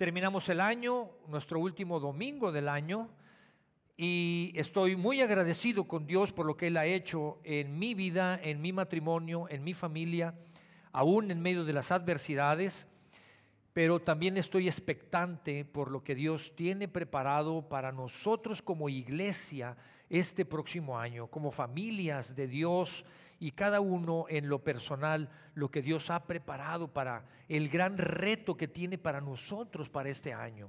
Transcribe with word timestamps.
Terminamos 0.00 0.48
el 0.48 0.62
año, 0.62 1.10
nuestro 1.28 1.60
último 1.60 2.00
domingo 2.00 2.52
del 2.52 2.70
año, 2.70 3.10
y 3.98 4.50
estoy 4.54 4.96
muy 4.96 5.20
agradecido 5.20 5.84
con 5.84 6.06
Dios 6.06 6.32
por 6.32 6.46
lo 6.46 6.56
que 6.56 6.68
Él 6.68 6.78
ha 6.78 6.86
hecho 6.86 7.38
en 7.44 7.78
mi 7.78 7.92
vida, 7.92 8.40
en 8.42 8.62
mi 8.62 8.72
matrimonio, 8.72 9.46
en 9.50 9.62
mi 9.62 9.74
familia, 9.74 10.34
aún 10.90 11.30
en 11.30 11.42
medio 11.42 11.66
de 11.66 11.74
las 11.74 11.92
adversidades, 11.92 12.86
pero 13.74 14.00
también 14.00 14.38
estoy 14.38 14.68
expectante 14.68 15.66
por 15.66 15.90
lo 15.90 16.02
que 16.02 16.14
Dios 16.14 16.56
tiene 16.56 16.88
preparado 16.88 17.68
para 17.68 17.92
nosotros 17.92 18.62
como 18.62 18.88
iglesia 18.88 19.76
este 20.08 20.46
próximo 20.46 20.98
año, 20.98 21.26
como 21.26 21.50
familias 21.50 22.34
de 22.34 22.46
Dios 22.46 23.04
y 23.40 23.52
cada 23.52 23.80
uno 23.80 24.26
en 24.28 24.48
lo 24.48 24.62
personal 24.62 25.30
lo 25.54 25.70
que 25.70 25.82
Dios 25.82 26.10
ha 26.10 26.24
preparado 26.24 26.88
para 26.88 27.24
el 27.48 27.70
gran 27.70 27.96
reto 27.98 28.56
que 28.56 28.68
tiene 28.68 28.98
para 28.98 29.20
nosotros 29.20 29.88
para 29.88 30.10
este 30.10 30.34
año. 30.34 30.68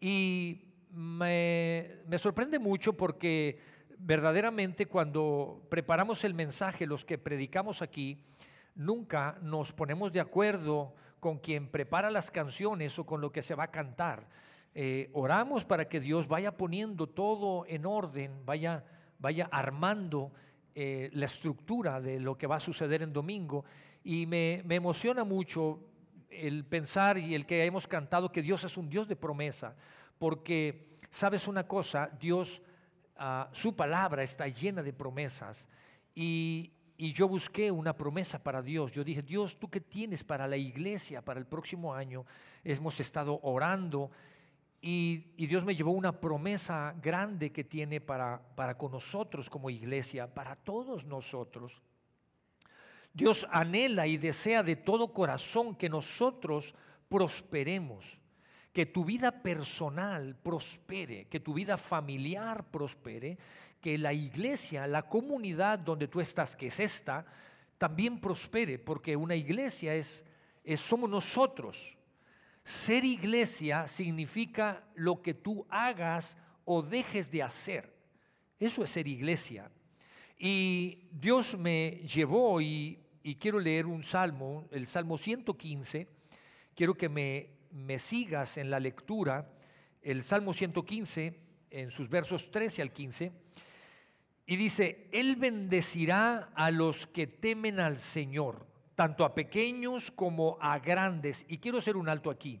Y 0.00 0.64
me, 0.92 1.98
me 2.08 2.18
sorprende 2.18 2.58
mucho 2.58 2.94
porque 2.94 3.60
verdaderamente 3.96 4.86
cuando 4.86 5.62
preparamos 5.70 6.24
el 6.24 6.34
mensaje, 6.34 6.84
los 6.84 7.04
que 7.04 7.16
predicamos 7.16 7.80
aquí, 7.80 8.24
nunca 8.74 9.38
nos 9.40 9.72
ponemos 9.72 10.12
de 10.12 10.20
acuerdo 10.20 10.94
con 11.20 11.38
quien 11.38 11.68
prepara 11.68 12.10
las 12.10 12.30
canciones 12.30 12.98
o 12.98 13.06
con 13.06 13.20
lo 13.20 13.30
que 13.30 13.42
se 13.42 13.54
va 13.54 13.64
a 13.64 13.70
cantar. 13.70 14.26
Eh, 14.74 15.10
oramos 15.12 15.64
para 15.64 15.88
que 15.88 16.00
Dios 16.00 16.26
vaya 16.26 16.56
poniendo 16.56 17.06
todo 17.06 17.66
en 17.68 17.86
orden, 17.86 18.44
vaya, 18.44 18.84
vaya 19.18 19.48
armando 19.52 20.32
eh, 20.74 21.10
la 21.12 21.26
estructura 21.26 22.00
de 22.00 22.20
lo 22.20 22.38
que 22.38 22.46
va 22.46 22.56
a 22.56 22.60
suceder 22.60 23.02
en 23.02 23.12
domingo. 23.12 23.64
Y 24.04 24.26
me, 24.26 24.62
emociona 24.68 25.24
mucho 25.24 25.80
el 26.28 26.64
pensar 26.64 27.18
y 27.18 27.34
el 27.34 27.46
que 27.46 27.64
hemos 27.64 27.86
cantado 27.86 28.30
que 28.30 28.42
Dios 28.42 28.64
es 28.64 28.76
un 28.76 28.88
Dios 28.88 29.08
de 29.08 29.16
promesa, 29.16 29.74
porque 30.18 30.98
sabes 31.10 31.48
una 31.48 31.66
cosa, 31.66 32.08
Dios, 32.20 32.62
ah, 33.16 33.48
su 33.52 33.74
palabra 33.74 34.22
está 34.22 34.46
llena 34.46 34.82
de 34.82 34.92
promesas 34.92 35.68
y, 36.14 36.70
y 36.96 37.12
yo 37.12 37.26
busqué 37.26 37.70
una 37.70 37.96
promesa 37.96 38.42
para 38.42 38.60
Dios. 38.60 38.92
Yo 38.92 39.02
dije, 39.02 39.22
Dios, 39.22 39.58
¿tú 39.58 39.70
qué 39.70 39.80
tienes 39.80 40.22
para 40.22 40.46
la 40.46 40.58
iglesia 40.58 41.22
para 41.22 41.40
el 41.40 41.46
próximo 41.46 41.94
año? 41.94 42.26
Hemos 42.62 43.00
estado 43.00 43.40
orando 43.42 44.10
y, 44.82 45.46
Dios 45.46 45.64
me 45.64 45.74
llevó 45.74 45.90
una 45.90 46.20
promesa 46.20 46.94
grande 47.02 47.52
que 47.52 47.64
tiene 47.64 48.00
para, 48.00 48.40
para 48.54 48.78
con 48.78 48.92
nosotros 48.92 49.50
como 49.50 49.68
iglesia, 49.68 50.32
para 50.32 50.56
todos 50.56 51.04
nosotros. 51.04 51.82
Dios 53.12 53.46
anhela 53.50 54.06
y 54.06 54.16
desea 54.16 54.62
de 54.62 54.76
todo 54.76 55.12
corazón 55.12 55.74
que 55.74 55.88
nosotros 55.88 56.74
prosperemos, 57.08 58.18
que 58.72 58.86
tu 58.86 59.04
vida 59.04 59.42
personal 59.42 60.36
prospere, 60.36 61.26
que 61.26 61.40
tu 61.40 61.52
vida 61.52 61.76
familiar 61.76 62.64
prospere, 62.70 63.36
que 63.80 63.98
la 63.98 64.12
iglesia, 64.12 64.86
la 64.86 65.02
comunidad 65.02 65.78
donde 65.78 66.06
tú 66.06 66.20
estás, 66.20 66.54
que 66.54 66.68
es 66.68 66.78
esta, 66.78 67.26
también 67.78 68.20
prospere, 68.20 68.78
porque 68.78 69.16
una 69.16 69.34
iglesia 69.34 69.94
es, 69.94 70.22
somos 70.76 71.10
nosotros. 71.10 71.96
Ser 72.70 73.04
iglesia 73.04 73.88
significa 73.88 74.84
lo 74.94 75.20
que 75.22 75.34
tú 75.34 75.66
hagas 75.68 76.36
o 76.64 76.82
dejes 76.82 77.30
de 77.30 77.42
hacer. 77.42 77.92
Eso 78.60 78.84
es 78.84 78.90
ser 78.90 79.08
iglesia. 79.08 79.70
Y 80.38 81.08
Dios 81.10 81.58
me 81.58 82.00
llevó 82.06 82.60
y, 82.60 82.98
quiero 83.40 83.58
leer 83.58 83.86
un 83.86 84.04
salmo, 84.04 84.68
el 84.70 84.86
Salmo 84.86 85.18
115. 85.18 86.06
Quiero 86.76 86.94
que 86.94 87.08
me, 87.08 87.48
me 87.72 87.98
sigas 87.98 88.56
en 88.56 88.70
la 88.70 88.78
lectura. 88.78 89.50
El 90.00 90.22
Salmo 90.22 90.54
115, 90.54 91.40
en 91.70 91.90
sus 91.90 92.08
versos 92.08 92.52
13 92.52 92.82
al 92.82 92.92
15 92.92 93.32
y 94.50 94.56
dice, 94.56 95.06
Él 95.12 95.36
bendecirá 95.36 96.50
a 96.56 96.72
los 96.72 97.06
que 97.06 97.28
temen 97.28 97.78
al 97.78 97.98
Señor, 97.98 98.66
tanto 99.00 99.24
a 99.24 99.34
pequeños 99.34 100.10
como 100.10 100.58
a 100.60 100.78
grandes. 100.78 101.46
Y 101.48 101.56
quiero 101.56 101.78
hacer 101.78 101.96
un 101.96 102.10
alto 102.10 102.28
aquí. 102.28 102.60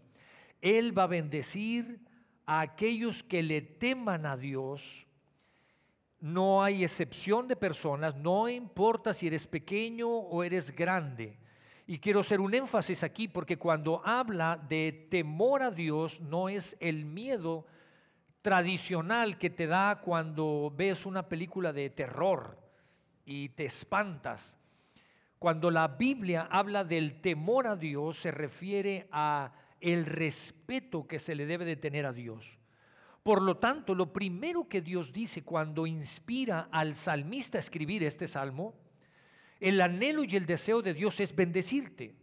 Él 0.62 0.96
va 0.96 1.02
a 1.02 1.06
bendecir 1.06 2.00
a 2.46 2.62
aquellos 2.62 3.22
que 3.22 3.42
le 3.42 3.60
teman 3.60 4.24
a 4.24 4.38
Dios. 4.38 5.06
No 6.18 6.64
hay 6.64 6.82
excepción 6.82 7.46
de 7.46 7.56
personas, 7.56 8.16
no 8.16 8.48
importa 8.48 9.12
si 9.12 9.26
eres 9.26 9.46
pequeño 9.46 10.08
o 10.08 10.42
eres 10.42 10.74
grande. 10.74 11.36
Y 11.86 11.98
quiero 11.98 12.20
hacer 12.20 12.40
un 12.40 12.54
énfasis 12.54 13.02
aquí 13.02 13.28
porque 13.28 13.58
cuando 13.58 14.00
habla 14.02 14.56
de 14.56 15.08
temor 15.10 15.60
a 15.60 15.70
Dios 15.70 16.22
no 16.22 16.48
es 16.48 16.74
el 16.80 17.04
miedo 17.04 17.66
tradicional 18.40 19.36
que 19.36 19.50
te 19.50 19.66
da 19.66 20.00
cuando 20.00 20.72
ves 20.74 21.04
una 21.04 21.28
película 21.28 21.70
de 21.74 21.90
terror 21.90 22.56
y 23.26 23.50
te 23.50 23.66
espantas. 23.66 24.56
Cuando 25.40 25.70
la 25.70 25.88
Biblia 25.88 26.46
habla 26.50 26.84
del 26.84 27.22
temor 27.22 27.66
a 27.66 27.74
Dios 27.74 28.18
se 28.18 28.30
refiere 28.30 29.08
a 29.10 29.54
el 29.80 30.04
respeto 30.04 31.08
que 31.08 31.18
se 31.18 31.34
le 31.34 31.46
debe 31.46 31.64
de 31.64 31.76
tener 31.76 32.04
a 32.04 32.12
Dios. 32.12 32.58
Por 33.22 33.40
lo 33.40 33.56
tanto, 33.56 33.94
lo 33.94 34.12
primero 34.12 34.68
que 34.68 34.82
Dios 34.82 35.14
dice 35.14 35.42
cuando 35.42 35.86
inspira 35.86 36.68
al 36.70 36.94
salmista 36.94 37.56
a 37.56 37.60
escribir 37.60 38.04
este 38.04 38.28
salmo, 38.28 38.74
el 39.60 39.80
anhelo 39.80 40.24
y 40.24 40.36
el 40.36 40.44
deseo 40.44 40.82
de 40.82 40.92
Dios 40.92 41.18
es 41.20 41.34
bendecirte. 41.34 42.14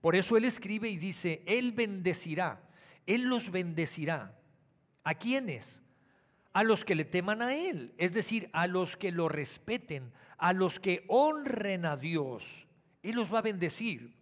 Por 0.00 0.16
eso 0.16 0.36
Él 0.36 0.44
escribe 0.44 0.88
y 0.88 0.96
dice, 0.96 1.44
Él 1.46 1.70
bendecirá, 1.70 2.60
Él 3.06 3.28
los 3.28 3.52
bendecirá. 3.52 4.36
¿A 5.04 5.14
quiénes? 5.14 5.80
A 6.54 6.62
los 6.62 6.84
que 6.84 6.94
le 6.94 7.04
teman 7.04 7.42
a 7.42 7.54
Él, 7.54 7.92
es 7.98 8.14
decir, 8.14 8.48
a 8.52 8.66
los 8.66 8.96
que 8.96 9.12
lo 9.12 9.28
respeten, 9.28 10.12
a 10.38 10.52
los 10.52 10.80
que 10.80 11.04
honren 11.08 11.84
a 11.84 11.96
Dios. 11.96 12.66
Él 13.02 13.16
los 13.16 13.32
va 13.32 13.40
a 13.40 13.42
bendecir. 13.42 14.16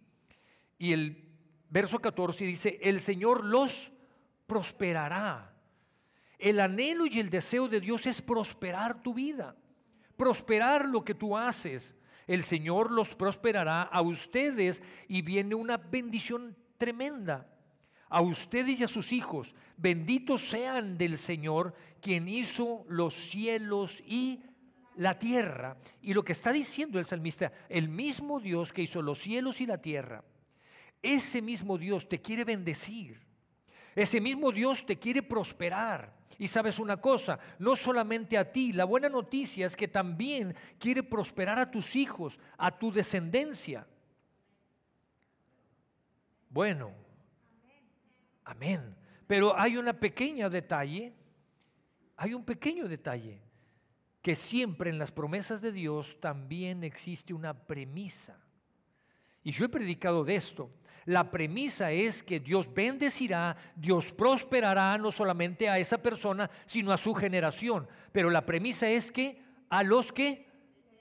Y 0.77 0.93
el 0.93 1.29
verso 1.69 1.99
14 1.99 2.43
dice, 2.43 2.79
el 2.81 2.99
Señor 2.99 3.45
los 3.45 3.91
prosperará. 4.47 5.53
El 6.39 6.59
anhelo 6.59 7.05
y 7.05 7.19
el 7.19 7.29
deseo 7.29 7.67
de 7.67 7.79
Dios 7.79 8.05
es 8.07 8.21
prosperar 8.21 9.01
tu 9.01 9.13
vida, 9.13 9.55
prosperar 10.17 10.87
lo 10.87 11.05
que 11.05 11.15
tú 11.15 11.37
haces. 11.37 11.95
El 12.27 12.43
Señor 12.43 12.91
los 12.91 13.15
prosperará 13.15 13.83
a 13.83 14.01
ustedes 14.01 14.81
y 15.07 15.21
viene 15.21 15.55
una 15.55 15.77
bendición 15.77 16.57
tremenda 16.77 17.52
a 18.13 18.21
ustedes 18.21 18.79
y 18.79 18.83
a 18.83 18.87
sus 18.87 19.11
hijos. 19.11 19.55
Benditos 19.75 20.47
sean 20.47 20.99
del 20.99 21.17
Señor, 21.17 21.73
quien 21.99 22.29
hizo 22.29 22.85
los 22.87 23.15
cielos 23.15 24.03
y 24.05 24.39
la 24.95 25.17
tierra. 25.17 25.77
Y 25.99 26.13
lo 26.13 26.23
que 26.23 26.33
está 26.33 26.53
diciendo 26.53 26.99
el 26.99 27.07
salmista, 27.07 27.51
el 27.69 27.89
mismo 27.89 28.39
Dios 28.39 28.71
que 28.71 28.83
hizo 28.83 29.01
los 29.01 29.17
cielos 29.17 29.61
y 29.61 29.65
la 29.65 29.81
tierra, 29.81 30.23
ese 31.01 31.41
mismo 31.41 31.79
Dios 31.79 32.07
te 32.07 32.21
quiere 32.21 32.43
bendecir. 32.43 33.19
Ese 33.95 34.21
mismo 34.21 34.51
Dios 34.51 34.85
te 34.85 34.99
quiere 34.99 35.23
prosperar. 35.23 36.13
Y 36.37 36.47
sabes 36.47 36.77
una 36.77 36.97
cosa, 36.97 37.39
no 37.57 37.75
solamente 37.75 38.37
a 38.37 38.51
ti, 38.51 38.73
la 38.73 38.85
buena 38.85 39.09
noticia 39.09 39.65
es 39.65 39.75
que 39.75 39.87
también 39.87 40.55
quiere 40.77 41.01
prosperar 41.01 41.57
a 41.57 41.71
tus 41.71 41.95
hijos, 41.95 42.37
a 42.59 42.77
tu 42.77 42.91
descendencia. 42.91 43.87
Bueno, 46.51 46.93
Amén. 48.43 48.95
Pero 49.27 49.57
hay 49.57 49.77
una 49.77 49.93
pequeña 49.93 50.49
detalle, 50.49 51.13
hay 52.17 52.33
un 52.33 52.43
pequeño 52.43 52.87
detalle, 52.87 53.41
que 54.21 54.35
siempre 54.35 54.89
en 54.89 54.97
las 54.97 55.11
promesas 55.11 55.61
de 55.61 55.71
Dios 55.71 56.19
también 56.19 56.83
existe 56.83 57.33
una 57.33 57.53
premisa. 57.53 58.37
Y 59.43 59.51
yo 59.51 59.65
he 59.65 59.69
predicado 59.69 60.23
de 60.23 60.35
esto. 60.35 60.71
La 61.05 61.29
premisa 61.29 61.91
es 61.91 62.23
que 62.23 62.39
Dios 62.39 62.73
bendecirá, 62.73 63.57
Dios 63.75 64.13
prosperará 64.13 64.97
no 64.97 65.11
solamente 65.11 65.67
a 65.67 65.77
esa 65.77 65.97
persona, 65.97 66.49
sino 66.65 66.93
a 66.93 66.97
su 66.97 67.13
generación. 67.13 67.87
Pero 68.13 68.29
la 68.29 68.45
premisa 68.45 68.89
es 68.89 69.11
que 69.11 69.41
a 69.69 69.83
los 69.83 70.13
que 70.13 70.47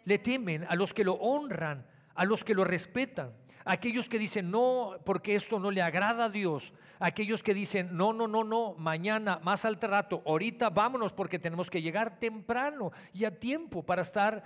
le 0.04 0.18
temen, 0.18 0.64
a 0.68 0.74
los 0.74 0.92
que 0.92 1.04
lo 1.04 1.14
honran, 1.14 1.86
a 2.14 2.24
los 2.24 2.42
que 2.42 2.54
lo 2.54 2.64
respetan, 2.64 3.32
aquellos 3.64 4.08
que 4.08 4.18
dicen 4.18 4.50
no, 4.50 4.96
porque 5.04 5.34
esto 5.34 5.58
no 5.58 5.70
le 5.70 5.82
agrada 5.82 6.26
a 6.26 6.28
Dios, 6.28 6.72
aquellos 6.98 7.42
que 7.42 7.54
dicen 7.54 7.96
no, 7.96 8.12
no, 8.12 8.26
no, 8.26 8.44
no, 8.44 8.74
mañana, 8.74 9.40
más 9.42 9.64
al 9.64 9.80
rato, 9.80 10.22
ahorita 10.26 10.70
vámonos 10.70 11.12
porque 11.12 11.38
tenemos 11.38 11.70
que 11.70 11.82
llegar 11.82 12.18
temprano 12.18 12.92
y 13.12 13.24
a 13.24 13.38
tiempo 13.38 13.82
para 13.82 14.02
estar 14.02 14.44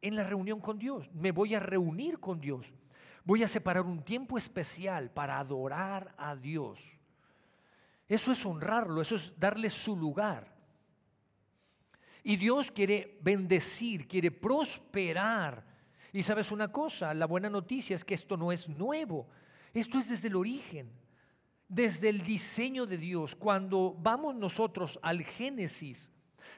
en 0.00 0.16
la 0.16 0.24
reunión 0.24 0.60
con 0.60 0.78
Dios. 0.78 1.10
Me 1.12 1.32
voy 1.32 1.54
a 1.54 1.60
reunir 1.60 2.20
con 2.20 2.40
Dios. 2.40 2.66
Voy 3.24 3.42
a 3.42 3.48
separar 3.48 3.84
un 3.84 4.02
tiempo 4.02 4.38
especial 4.38 5.10
para 5.10 5.38
adorar 5.38 6.14
a 6.16 6.34
Dios. 6.34 6.80
Eso 8.08 8.32
es 8.32 8.46
honrarlo, 8.46 9.02
eso 9.02 9.16
es 9.16 9.38
darle 9.38 9.68
su 9.68 9.94
lugar. 9.94 10.56
Y 12.22 12.36
Dios 12.36 12.70
quiere 12.70 13.18
bendecir, 13.20 14.08
quiere 14.08 14.30
prosperar 14.30 15.67
y 16.12 16.22
sabes 16.22 16.50
una 16.50 16.68
cosa, 16.72 17.12
la 17.14 17.26
buena 17.26 17.50
noticia 17.50 17.96
es 17.96 18.04
que 18.04 18.14
esto 18.14 18.36
no 18.36 18.52
es 18.52 18.68
nuevo, 18.68 19.26
esto 19.74 19.98
es 19.98 20.08
desde 20.08 20.28
el 20.28 20.36
origen. 20.36 20.90
desde 21.68 22.08
el 22.08 22.24
diseño 22.24 22.86
de 22.86 22.96
Dios, 22.96 23.34
cuando 23.34 23.94
vamos 24.00 24.34
nosotros 24.34 24.98
al 25.02 25.22
Génesis, 25.22 26.08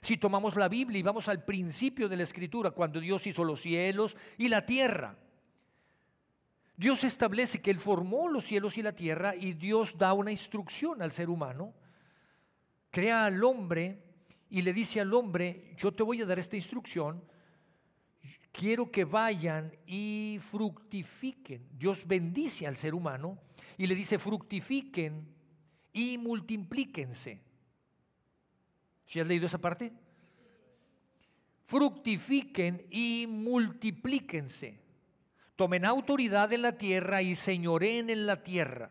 si 0.01 0.17
tomamos 0.17 0.55
la 0.57 0.69
Biblia 0.69 1.01
y 1.01 1.03
vamos 1.03 1.29
al 1.29 1.45
principio 1.45 2.09
de 2.09 2.17
la 2.17 2.23
Escritura, 2.23 2.71
cuando 2.71 3.01
Dios 3.01 3.27
hizo 3.27 3.43
los 3.43 3.61
cielos 3.61 4.17
y 4.39 4.49
la 4.49 4.65
tierra, 4.65 5.19
Dios 6.77 7.05
establece 7.05 7.61
que 7.61 7.71
Él 7.71 7.79
formó 7.79 8.29
los 8.29 8.45
cielos 8.45 8.79
y 8.79 8.83
la 8.83 8.93
tierra 8.93 9.35
y 9.35 9.53
Dios 9.53 9.99
da 9.99 10.15
una 10.15 10.31
instrucción 10.31 11.03
al 11.03 11.11
ser 11.13 11.29
humano, 11.29 11.75
crea 12.91 13.27
al 13.27 13.43
hombre 13.45 14.03
y 14.49 14.63
le 14.63 14.73
dice 14.73 15.01
al 15.01 15.13
hombre, 15.13 15.75
yo 15.77 15.93
te 15.93 16.03
voy 16.03 16.23
a 16.23 16.27
dar 16.27 16.39
esta 16.39 16.57
instrucción, 16.57 17.23
quiero 18.53 18.91
que 18.91 19.05
vayan 19.05 19.73
y 19.87 20.39
fructifiquen. 20.51 21.67
Dios 21.79 22.07
bendice 22.07 22.67
al 22.67 22.77
ser 22.77 22.95
humano 22.95 23.39
y 23.77 23.87
le 23.87 23.95
dice, 23.95 24.19
fructifiquen 24.19 25.27
y 25.93 26.19
multiplíquense. 26.19 27.41
¿Si 29.07 29.21
has 29.21 29.27
leído 29.27 29.47
esa 29.47 29.59
parte? 29.59 29.93
Fructifiquen 31.67 32.87
y 32.91 33.27
multiplíquense. 33.29 34.79
Tomen 35.57 35.85
autoridad 35.85 36.53
en 36.53 36.63
la 36.63 36.79
tierra 36.79 37.23
y 37.23 37.35
señoreen 37.35 38.11
en 38.11 38.27
la 38.27 38.43
tierra. 38.43 38.91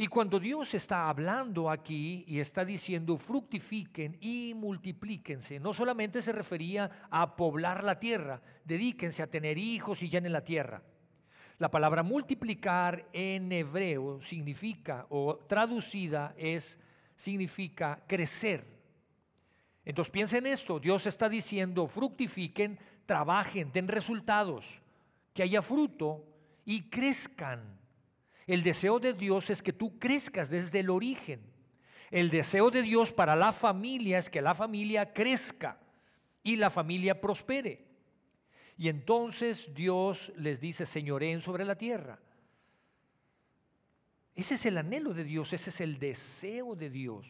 Y 0.00 0.06
cuando 0.06 0.38
Dios 0.38 0.74
está 0.74 1.08
hablando 1.08 1.68
aquí 1.68 2.22
y 2.28 2.38
está 2.38 2.64
diciendo 2.64 3.16
fructifiquen 3.16 4.16
y 4.20 4.54
multiplíquense, 4.54 5.58
no 5.58 5.74
solamente 5.74 6.22
se 6.22 6.30
refería 6.30 7.08
a 7.10 7.34
poblar 7.34 7.82
la 7.82 7.98
tierra, 7.98 8.40
dedíquense 8.64 9.24
a 9.24 9.26
tener 9.26 9.58
hijos 9.58 10.00
y 10.04 10.08
llenen 10.08 10.32
la 10.32 10.44
tierra. 10.44 10.84
La 11.58 11.68
palabra 11.68 12.04
multiplicar 12.04 13.08
en 13.12 13.50
hebreo 13.50 14.22
significa, 14.22 15.04
o 15.08 15.36
traducida 15.36 16.32
es, 16.38 16.78
significa 17.16 18.00
crecer. 18.06 18.64
Entonces 19.84 20.12
piensen 20.12 20.46
en 20.46 20.52
esto, 20.52 20.78
Dios 20.78 21.08
está 21.08 21.28
diciendo 21.28 21.88
fructifiquen, 21.88 22.78
trabajen, 23.04 23.72
den 23.72 23.88
resultados, 23.88 24.64
que 25.34 25.42
haya 25.42 25.60
fruto 25.60 26.24
y 26.64 26.82
crezcan. 26.82 27.78
El 28.48 28.62
deseo 28.62 28.98
de 28.98 29.12
Dios 29.12 29.50
es 29.50 29.62
que 29.62 29.74
tú 29.74 29.98
crezcas 29.98 30.48
desde 30.48 30.80
el 30.80 30.88
origen. 30.88 31.42
El 32.10 32.30
deseo 32.30 32.70
de 32.70 32.80
Dios 32.80 33.12
para 33.12 33.36
la 33.36 33.52
familia 33.52 34.18
es 34.18 34.30
que 34.30 34.40
la 34.40 34.54
familia 34.54 35.12
crezca 35.12 35.78
y 36.42 36.56
la 36.56 36.70
familia 36.70 37.20
prospere. 37.20 37.86
Y 38.78 38.88
entonces 38.88 39.72
Dios 39.74 40.32
les 40.34 40.60
dice, 40.60 40.86
señoreen 40.86 41.42
sobre 41.42 41.66
la 41.66 41.76
tierra. 41.76 42.18
Ese 44.34 44.54
es 44.54 44.64
el 44.64 44.78
anhelo 44.78 45.12
de 45.12 45.24
Dios, 45.24 45.52
ese 45.52 45.68
es 45.68 45.82
el 45.82 45.98
deseo 45.98 46.74
de 46.74 46.88
Dios. 46.88 47.26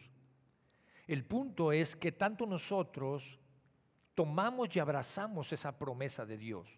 El 1.05 1.25
punto 1.25 1.73
es 1.73 1.97
que 1.97 2.13
tanto 2.13 2.45
nosotros 2.45 3.39
tomamos 4.15 4.73
y 4.73 4.79
abrazamos 4.79 5.51
esa 5.51 5.77
promesa 5.77 6.25
de 6.25 6.37
Dios. 6.37 6.69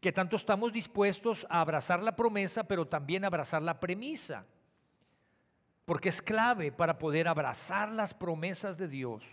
Que 0.00 0.12
tanto 0.12 0.36
estamos 0.36 0.72
dispuestos 0.72 1.46
a 1.50 1.60
abrazar 1.60 2.02
la 2.02 2.16
promesa, 2.16 2.64
pero 2.64 2.86
también 2.86 3.24
abrazar 3.24 3.62
la 3.62 3.78
premisa. 3.78 4.46
Porque 5.84 6.08
es 6.08 6.22
clave 6.22 6.72
para 6.72 6.98
poder 6.98 7.28
abrazar 7.28 7.90
las 7.90 8.14
promesas 8.14 8.78
de 8.78 8.88
Dios. 8.88 9.24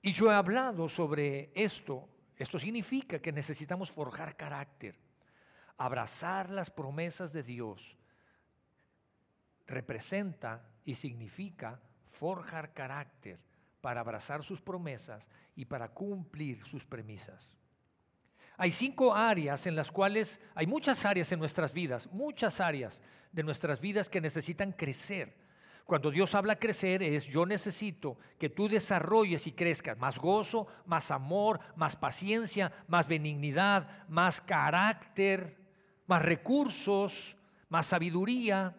Y 0.00 0.12
yo 0.12 0.30
he 0.30 0.34
hablado 0.34 0.88
sobre 0.88 1.50
esto. 1.54 2.08
Esto 2.36 2.58
significa 2.58 3.18
que 3.18 3.32
necesitamos 3.32 3.90
forjar 3.90 4.36
carácter. 4.36 4.96
Abrazar 5.76 6.48
las 6.50 6.70
promesas 6.70 7.32
de 7.32 7.42
Dios 7.42 7.96
representa 9.66 10.64
y 10.84 10.94
significa 10.94 11.78
forjar 12.10 12.72
carácter 12.72 13.38
para 13.80 14.00
abrazar 14.00 14.42
sus 14.42 14.60
promesas 14.60 15.28
y 15.54 15.66
para 15.66 15.88
cumplir 15.88 16.64
sus 16.64 16.84
premisas. 16.84 17.56
Hay 18.58 18.70
cinco 18.70 19.14
áreas 19.14 19.66
en 19.66 19.74
las 19.74 19.90
cuales, 19.90 20.38
hay 20.54 20.66
muchas 20.66 21.04
áreas 21.04 21.32
en 21.32 21.38
nuestras 21.38 21.72
vidas, 21.72 22.06
muchas 22.12 22.60
áreas 22.60 23.00
de 23.32 23.42
nuestras 23.42 23.80
vidas 23.80 24.10
que 24.10 24.20
necesitan 24.20 24.72
crecer. 24.72 25.34
Cuando 25.86 26.10
Dios 26.10 26.34
habla 26.34 26.58
crecer 26.58 27.02
es 27.02 27.24
yo 27.24 27.46
necesito 27.46 28.18
que 28.38 28.50
tú 28.50 28.68
desarrolles 28.68 29.46
y 29.46 29.52
crezcas 29.52 29.96
más 29.96 30.18
gozo, 30.18 30.66
más 30.84 31.10
amor, 31.10 31.60
más 31.76 31.96
paciencia, 31.96 32.70
más 32.88 33.08
benignidad, 33.08 34.06
más 34.08 34.40
carácter, 34.42 35.56
más 36.06 36.20
recursos, 36.20 37.36
más 37.70 37.86
sabiduría, 37.86 38.76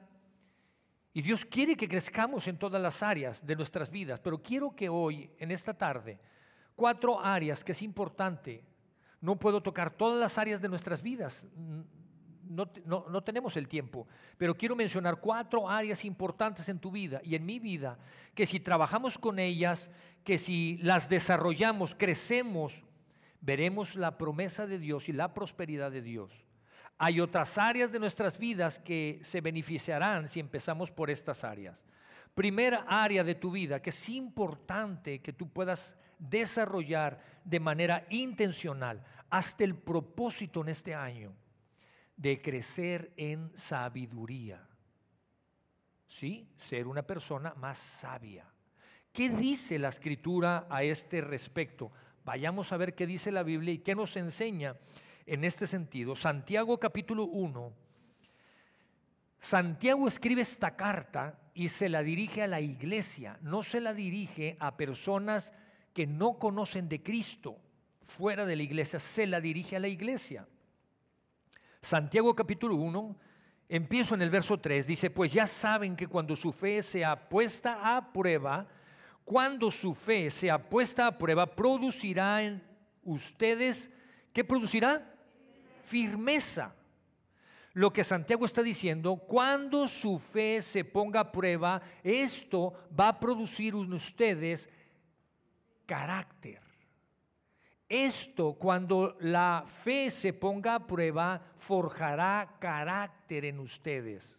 y 1.14 1.22
Dios 1.22 1.44
quiere 1.44 1.76
que 1.76 1.88
crezcamos 1.88 2.48
en 2.48 2.58
todas 2.58 2.82
las 2.82 3.02
áreas 3.02 3.46
de 3.46 3.56
nuestras 3.56 3.90
vidas, 3.90 4.20
pero 4.20 4.42
quiero 4.42 4.76
que 4.76 4.90
hoy, 4.90 5.30
en 5.40 5.52
esta 5.52 5.74
tarde, 5.74 6.20
cuatro 6.76 7.20
áreas 7.20 7.64
que 7.64 7.72
es 7.72 7.82
importante. 7.82 8.64
No 9.22 9.38
puedo 9.38 9.62
tocar 9.62 9.92
todas 9.92 10.20
las 10.20 10.38
áreas 10.38 10.62
de 10.62 10.70
nuestras 10.70 11.02
vidas, 11.02 11.44
no, 12.50 12.68
no, 12.86 13.22
tenemos 13.22 13.56
el 13.58 13.68
tiempo, 13.68 14.08
pero 14.38 14.56
quiero 14.56 14.76
mencionar 14.76 15.20
cuatro 15.20 15.70
áreas 15.70 16.04
importantes 16.04 16.68
en 16.68 16.80
tu 16.80 16.90
vida 16.90 17.22
y 17.24 17.36
en 17.36 17.46
mi 17.46 17.60
vida, 17.60 18.00
que 18.34 18.48
si 18.48 18.60
trabajamos 18.60 19.20
con 19.20 19.38
ellas, 19.38 19.92
que 20.24 20.40
si 20.40 20.78
las 20.82 21.10
desarrollamos, 21.10 21.94
crecemos, 21.94 22.84
veremos 23.40 23.96
la 23.96 24.18
promesa 24.18 24.66
de 24.66 24.80
Dios 24.80 25.10
y 25.10 25.14
la 25.14 25.34
prosperidad 25.34 25.92
de 25.92 26.02
Dios. 26.02 26.32
Hay 26.98 27.22
otras 27.22 27.58
áreas 27.58 27.92
de 27.92 28.00
nuestras 28.00 28.38
vidas 28.38 28.80
que 28.80 29.20
se 29.24 29.42
beneficiarán 29.42 30.28
si 30.28 30.40
empezamos 30.40 30.92
por 30.92 31.10
estas 31.10 31.44
áreas. 31.44 31.82
Primera 32.34 32.84
área 32.88 33.24
de 33.24 33.36
tu 33.36 33.52
vida 33.52 33.82
que 33.82 33.92
es 33.92 34.10
importante 34.10 35.22
que 35.22 35.34
tú 35.34 35.48
puedas 35.48 35.96
desarrollar 36.20 37.20
de 37.44 37.60
manera 37.60 38.06
intencional 38.10 39.04
hasta 39.30 39.64
el 39.64 39.76
propósito 39.76 40.62
en 40.62 40.70
este 40.70 40.94
año 40.94 41.34
de 42.16 42.42
crecer 42.42 43.14
en 43.16 43.52
sabiduría. 43.56 44.68
¿Sí? 46.08 46.50
Ser 46.68 46.88
una 46.88 47.04
persona 47.04 47.54
más 47.56 47.78
sabia. 47.78 48.46
¿Qué 49.14 49.30
dice 49.30 49.80
la 49.80 49.90
escritura 49.90 50.68
a 50.70 50.84
este 50.84 51.22
respecto? 51.22 51.92
Vayamos 52.26 52.72
a 52.72 52.78
ver 52.78 52.94
qué 52.94 53.08
dice 53.08 53.32
la 53.32 53.44
Biblia 53.44 53.74
y 53.74 53.80
qué 53.80 53.96
nos 53.96 54.18
enseña 54.18 54.76
en 55.26 55.44
este 55.44 55.68
sentido. 55.68 56.16
Santiago 56.16 56.80
capítulo 56.80 57.24
1. 57.26 57.74
Santiago 59.40 60.08
escribe 60.08 60.42
esta 60.42 60.76
carta 60.76 61.40
y 61.54 61.70
se 61.70 61.88
la 61.88 62.04
dirige 62.04 62.44
a 62.44 62.48
la 62.48 62.60
iglesia, 62.60 63.38
no 63.42 63.64
se 63.64 63.80
la 63.80 63.94
dirige 63.94 64.58
a 64.60 64.76
personas 64.76 65.54
que 66.00 66.08
no 66.08 66.40
conocen 66.40 66.88
de 66.88 67.04
Cristo 67.04 67.58
fuera 68.08 68.46
de 68.46 68.56
la 68.56 68.64
iglesia, 68.64 69.02
se 69.02 69.28
la 69.28 69.42
dirige 69.42 69.76
a 69.76 69.82
la 69.82 69.90
iglesia. 69.90 70.48
Santiago 71.82 72.34
capítulo 72.34 72.76
1, 72.76 73.18
empiezo 73.68 74.16
en 74.16 74.22
el 74.22 74.30
verso 74.30 74.58
3, 74.58 74.88
dice, 74.88 75.10
pues 75.10 75.34
ya 75.34 75.46
saben 75.46 75.98
que 75.98 76.08
cuando 76.08 76.38
su 76.38 76.54
fe 76.54 76.82
sea 76.84 77.28
puesta 77.28 77.98
a 77.98 78.14
prueba, 78.14 78.66
cuando 79.26 79.70
su 79.70 79.94
fe 79.94 80.32
sea 80.32 80.70
puesta 80.70 81.06
a 81.06 81.18
prueba, 81.18 81.54
producirá 81.54 82.44
en 82.44 82.64
ustedes, 83.04 83.90
¿qué 84.32 84.46
producirá? 84.46 85.06
firmeza. 85.84 86.74
Lo 87.74 87.92
que 87.92 88.06
Santiago 88.06 88.46
está 88.46 88.64
diciendo, 88.64 89.18
cuando 89.18 89.86
su 89.90 90.18
fe 90.18 90.62
se 90.62 90.86
ponga 90.86 91.20
a 91.20 91.32
prueba, 91.34 91.82
esto 92.04 92.88
va 92.98 93.10
a 93.10 93.20
producir 93.20 93.74
en 93.74 93.92
ustedes 93.92 94.70
carácter. 95.90 96.62
Esto, 97.90 98.54
cuando 98.54 99.18
la 99.22 99.66
fe 99.84 100.12
se 100.12 100.34
ponga 100.34 100.76
a 100.76 100.86
prueba, 100.86 101.42
forjará 101.58 102.58
carácter 102.60 103.46
en 103.46 103.60
ustedes. 103.60 104.38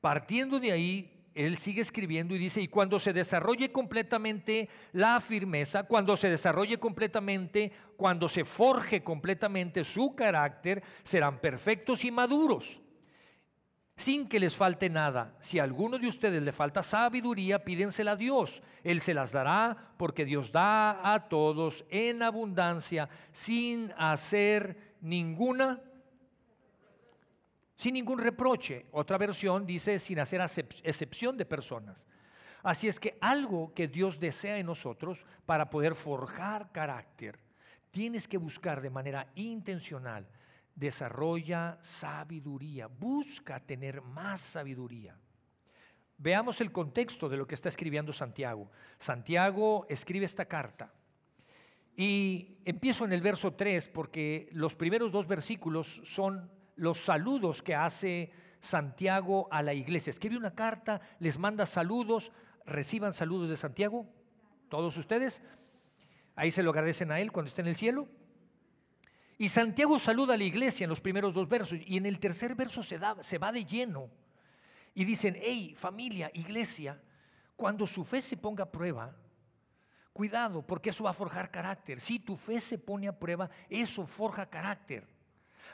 Partiendo 0.00 0.58
de 0.58 0.72
ahí, 0.72 1.28
él 1.34 1.58
sigue 1.58 1.82
escribiendo 1.82 2.34
y 2.34 2.38
dice, 2.38 2.62
y 2.62 2.68
cuando 2.68 2.98
se 2.98 3.12
desarrolle 3.12 3.70
completamente 3.70 4.70
la 4.92 5.20
firmeza, 5.20 5.82
cuando 5.82 6.16
se 6.16 6.30
desarrolle 6.30 6.78
completamente, 6.78 7.70
cuando 7.98 8.26
se 8.26 8.46
forje 8.46 9.04
completamente 9.04 9.84
su 9.84 10.14
carácter, 10.14 10.82
serán 11.02 11.40
perfectos 11.40 12.06
y 12.06 12.10
maduros, 12.10 12.80
sin 13.96 14.28
que 14.28 14.40
les 14.40 14.56
falte 14.56 14.90
nada. 14.90 15.36
Si 15.40 15.58
a 15.58 15.62
alguno 15.62 15.98
de 15.98 16.08
ustedes 16.08 16.42
le 16.42 16.52
falta 16.52 16.82
sabiduría, 16.82 17.64
pídensela 17.64 18.12
a 18.12 18.16
Dios. 18.16 18.60
Él 18.82 19.00
se 19.00 19.14
las 19.14 19.32
dará 19.32 19.94
porque 19.96 20.24
Dios 20.24 20.50
da 20.50 21.14
a 21.14 21.28
todos 21.28 21.84
en 21.90 22.22
abundancia, 22.22 23.08
sin 23.32 23.92
hacer 23.96 24.94
ninguna 25.00 25.80
sin 27.76 27.94
ningún 27.94 28.18
reproche. 28.18 28.86
Otra 28.92 29.18
versión 29.18 29.66
dice 29.66 29.98
sin 29.98 30.18
hacer 30.20 30.40
excepción 30.84 31.36
de 31.36 31.44
personas. 31.44 31.96
Así 32.62 32.88
es 32.88 32.98
que 32.98 33.18
algo 33.20 33.74
que 33.74 33.88
Dios 33.88 34.18
desea 34.18 34.58
en 34.58 34.66
nosotros 34.66 35.24
para 35.44 35.68
poder 35.68 35.94
forjar 35.94 36.72
carácter, 36.72 37.38
tienes 37.90 38.26
que 38.26 38.38
buscar 38.38 38.80
de 38.80 38.90
manera 38.90 39.26
intencional 39.34 40.26
desarrolla 40.74 41.78
sabiduría, 41.82 42.86
busca 42.86 43.60
tener 43.60 44.02
más 44.02 44.40
sabiduría. 44.40 45.16
Veamos 46.18 46.60
el 46.60 46.72
contexto 46.72 47.28
de 47.28 47.36
lo 47.36 47.46
que 47.46 47.54
está 47.54 47.68
escribiendo 47.68 48.12
Santiago. 48.12 48.70
Santiago 48.98 49.86
escribe 49.88 50.26
esta 50.26 50.46
carta 50.46 50.92
y 51.96 52.58
empiezo 52.64 53.04
en 53.04 53.12
el 53.12 53.20
verso 53.20 53.52
3 53.52 53.88
porque 53.88 54.48
los 54.52 54.74
primeros 54.74 55.12
dos 55.12 55.26
versículos 55.26 56.00
son 56.04 56.50
los 56.76 56.98
saludos 56.98 57.62
que 57.62 57.74
hace 57.74 58.32
Santiago 58.60 59.48
a 59.50 59.62
la 59.62 59.74
iglesia. 59.74 60.10
Escribe 60.10 60.36
una 60.36 60.54
carta, 60.54 61.00
les 61.18 61.38
manda 61.38 61.66
saludos, 61.66 62.32
reciban 62.64 63.12
saludos 63.12 63.48
de 63.48 63.56
Santiago, 63.56 64.06
todos 64.68 64.96
ustedes. 64.96 65.42
Ahí 66.36 66.50
se 66.50 66.62
lo 66.62 66.70
agradecen 66.70 67.12
a 67.12 67.20
él 67.20 67.30
cuando 67.30 67.48
está 67.48 67.62
en 67.62 67.68
el 67.68 67.76
cielo. 67.76 68.08
Y 69.36 69.48
Santiago 69.48 69.98
saluda 69.98 70.34
a 70.34 70.36
la 70.36 70.44
iglesia 70.44 70.84
en 70.84 70.90
los 70.90 71.00
primeros 71.00 71.34
dos 71.34 71.48
versos 71.48 71.78
y 71.84 71.96
en 71.96 72.06
el 72.06 72.20
tercer 72.20 72.54
verso 72.54 72.82
se, 72.82 72.98
da, 72.98 73.22
se 73.22 73.38
va 73.38 73.50
de 73.50 73.64
lleno. 73.64 74.08
Y 74.94 75.04
dicen, 75.04 75.36
hey 75.40 75.74
familia, 75.76 76.30
iglesia, 76.34 77.00
cuando 77.56 77.86
su 77.86 78.04
fe 78.04 78.22
se 78.22 78.36
ponga 78.36 78.64
a 78.64 78.70
prueba, 78.70 79.14
cuidado 80.12 80.64
porque 80.64 80.90
eso 80.90 81.04
va 81.04 81.10
a 81.10 81.14
forjar 81.14 81.50
carácter. 81.50 82.00
Si 82.00 82.20
tu 82.20 82.36
fe 82.36 82.60
se 82.60 82.78
pone 82.78 83.08
a 83.08 83.18
prueba, 83.18 83.50
eso 83.68 84.06
forja 84.06 84.46
carácter. 84.46 85.06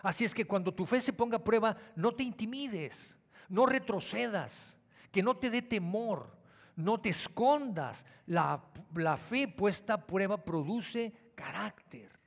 Así 0.02 0.24
es 0.24 0.34
que 0.34 0.46
cuando 0.46 0.72
tu 0.72 0.86
fe 0.86 1.00
se 1.00 1.12
ponga 1.12 1.36
a 1.36 1.44
prueba, 1.44 1.76
no 1.94 2.12
te 2.12 2.22
intimides, 2.22 3.14
no 3.48 3.66
retrocedas, 3.66 4.74
que 5.12 5.22
no 5.22 5.36
te 5.36 5.50
dé 5.50 5.60
temor, 5.60 6.34
no 6.76 6.98
te 6.98 7.10
escondas. 7.10 8.02
La, 8.24 8.62
la 8.94 9.18
fe 9.18 9.48
puesta 9.48 9.94
a 9.94 10.06
prueba 10.06 10.42
produce 10.42 11.12
carácter. 11.34 12.19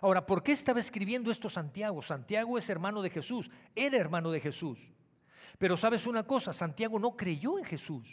Ahora, 0.00 0.26
¿por 0.26 0.42
qué 0.42 0.52
estaba 0.52 0.80
escribiendo 0.80 1.30
esto 1.30 1.48
Santiago? 1.48 2.02
Santiago 2.02 2.58
es 2.58 2.68
hermano 2.68 3.02
de 3.02 3.10
Jesús, 3.10 3.50
era 3.74 3.96
hermano 3.96 4.30
de 4.30 4.40
Jesús. 4.40 4.78
Pero 5.58 5.76
sabes 5.76 6.06
una 6.06 6.24
cosa, 6.24 6.52
Santiago 6.52 6.98
no 6.98 7.16
creyó 7.16 7.58
en 7.58 7.64
Jesús. 7.64 8.08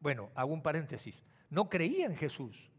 Bueno, 0.00 0.30
hago 0.34 0.52
un 0.52 0.62
paréntesis, 0.62 1.22
no 1.50 1.68
creía 1.68 2.06
en 2.06 2.16
Jesús. 2.16 2.70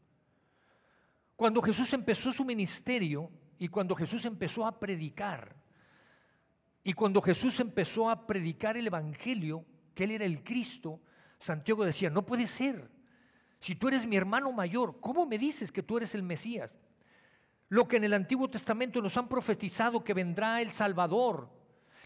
Cuando 1.35 1.61
Jesús 1.61 1.91
empezó 1.93 2.31
su 2.31 2.43
ministerio 2.45 3.29
y 3.59 3.67
cuando 3.67 3.95
Jesús 3.95 4.25
empezó 4.25 4.65
a 4.65 4.79
predicar, 4.79 5.55
y 6.83 6.93
cuando 6.93 7.21
Jesús 7.21 7.59
empezó 7.59 8.09
a 8.09 8.25
predicar 8.25 8.77
el 8.77 8.87
Evangelio, 8.87 9.65
que 9.93 10.05
Él 10.05 10.11
era 10.11 10.25
el 10.25 10.41
Cristo, 10.41 11.01
Santiago 11.37 11.83
decía, 11.83 12.09
no 12.09 12.25
puede 12.25 12.47
ser. 12.47 12.89
Si 13.59 13.75
tú 13.75 13.89
eres 13.89 14.07
mi 14.07 14.15
hermano 14.15 14.51
mayor, 14.53 14.99
¿cómo 15.01 15.25
me 15.25 15.37
dices 15.37 15.71
que 15.71 15.83
tú 15.83 15.97
eres 15.97 16.15
el 16.15 16.23
Mesías? 16.23 16.73
Lo 17.69 17.87
que 17.87 17.97
en 17.97 18.05
el 18.05 18.13
Antiguo 18.13 18.49
Testamento 18.49 19.01
nos 19.01 19.17
han 19.17 19.27
profetizado 19.27 20.03
que 20.03 20.13
vendrá 20.13 20.61
el 20.61 20.71
Salvador, 20.71 21.49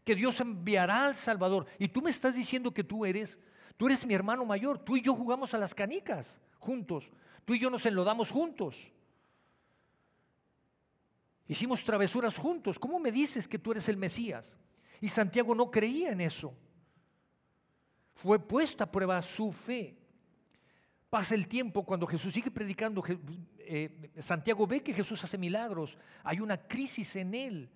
que 0.03 0.15
Dios 0.15 0.39
enviará 0.39 1.06
al 1.06 1.15
Salvador. 1.15 1.68
Y 1.77 1.89
tú 1.89 2.01
me 2.01 2.10
estás 2.10 2.34
diciendo 2.34 2.74
que 2.74 2.84
tú 2.84 3.06
eres, 3.06 3.38
tú 3.77 3.86
eres 3.86 4.06
mi 4.06 4.13
hermano 4.13 4.46
mayor, 4.46 4.80
tú 4.80 4.98
y 4.98 5.01
yo 5.01 5.15
jugamos 5.15 5.53
a 5.53 5.58
las 5.58 5.75
canicas 5.75 6.39
juntos, 6.60 7.12
tú 7.46 7.53
y 7.53 7.60
yo 7.60 7.70
nos 7.70 7.86
enlodamos 7.86 8.32
juntos. 8.32 8.91
Hicimos 11.48 11.84
travesuras 11.84 12.38
juntos. 12.38 12.80
¿Cómo 12.80 12.98
me 12.98 13.12
dices 13.12 13.46
que 13.46 13.60
tú 13.60 13.72
eres 13.72 13.89
el 13.89 13.98
Mesías? 13.98 14.56
Y 15.01 15.10
Santiago 15.10 15.53
no 15.53 15.70
creía 15.70 16.12
en 16.12 16.22
eso. 16.22 16.53
Fue 18.13 18.39
puesta 18.39 18.86
a 18.86 18.91
prueba 18.91 19.22
su 19.22 19.51
fe. 19.51 19.98
Pasa 21.10 21.36
el 21.36 21.50
tiempo 21.50 21.84
cuando 21.84 22.08
Jesús 22.08 22.34
sigue 22.34 22.50
predicando, 22.51 23.03
eh, 23.68 24.12
Santiago 24.20 24.65
ve 24.68 24.82
que 24.82 24.94
Jesús 24.94 25.24
hace 25.24 25.38
milagros, 25.38 25.98
hay 26.24 26.39
una 26.39 26.58
crisis 26.58 27.15
en 27.15 27.34
él, 27.34 27.70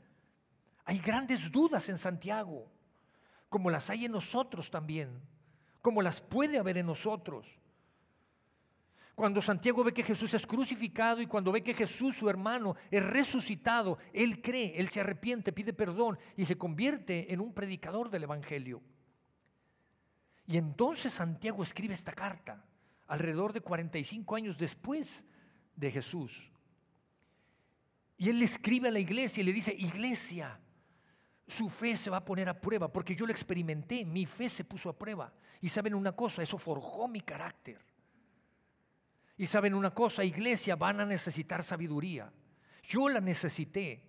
hay 0.85 0.99
grandes 0.99 1.51
dudas 1.51 1.89
en 1.89 1.97
Santiago, 1.97 2.71
como 3.49 3.69
las 3.69 3.89
hay 3.89 4.05
en 4.05 4.11
nosotros 4.11 4.69
también, 4.69 5.21
como 5.81 6.01
las 6.01 6.21
puede 6.21 6.57
haber 6.57 6.77
en 6.77 6.85
nosotros. 6.85 7.47
Cuando 9.15 9.41
Santiago 9.41 9.83
ve 9.83 9.93
que 9.93 10.03
Jesús 10.03 10.33
es 10.33 10.45
crucificado 10.45 11.21
y 11.21 11.27
cuando 11.27 11.51
ve 11.51 11.63
que 11.63 11.73
Jesús, 11.73 12.17
su 12.17 12.29
hermano, 12.29 12.75
es 12.91 13.03
resucitado, 13.03 13.97
él 14.11 14.41
cree, 14.41 14.73
él 14.77 14.89
se 14.89 14.99
arrepiente, 14.99 15.53
pide 15.53 15.71
perdón 15.71 16.19
y 16.35 16.43
se 16.43 16.57
convierte 16.57 17.31
en 17.31 17.39
un 17.39 17.53
predicador 17.53 18.09
del 18.09 18.23
Evangelio. 18.23 18.81
Y 20.45 20.57
entonces 20.57 21.13
Santiago 21.13 21.63
escribe 21.63 21.93
esta 21.93 22.11
carta 22.11 22.65
alrededor 23.07 23.53
de 23.53 23.61
45 23.61 24.35
años 24.35 24.57
después 24.57 25.23
de 25.75 25.91
Jesús. 25.91 26.51
Y 28.17 28.29
él 28.29 28.39
le 28.39 28.45
escribe 28.45 28.87
a 28.87 28.91
la 28.91 28.99
iglesia 28.99 29.41
y 29.41 29.45
le 29.45 29.53
dice, 29.53 29.75
iglesia, 29.77 30.59
su 31.47 31.69
fe 31.69 31.97
se 31.97 32.09
va 32.09 32.17
a 32.17 32.25
poner 32.25 32.49
a 32.49 32.59
prueba, 32.59 32.91
porque 32.91 33.15
yo 33.15 33.25
lo 33.25 33.31
experimenté, 33.31 34.05
mi 34.05 34.25
fe 34.25 34.49
se 34.49 34.63
puso 34.63 34.89
a 34.89 34.97
prueba. 34.97 35.33
Y 35.61 35.69
saben 35.69 35.93
una 35.93 36.13
cosa, 36.13 36.41
eso 36.41 36.57
forjó 36.57 37.07
mi 37.07 37.21
carácter. 37.21 37.79
Y 39.37 39.45
saben 39.47 39.73
una 39.73 39.93
cosa, 39.93 40.23
iglesia, 40.23 40.75
van 40.75 41.01
a 41.01 41.05
necesitar 41.05 41.63
sabiduría. 41.63 42.31
Yo 42.83 43.09
la 43.09 43.19
necesité 43.19 44.01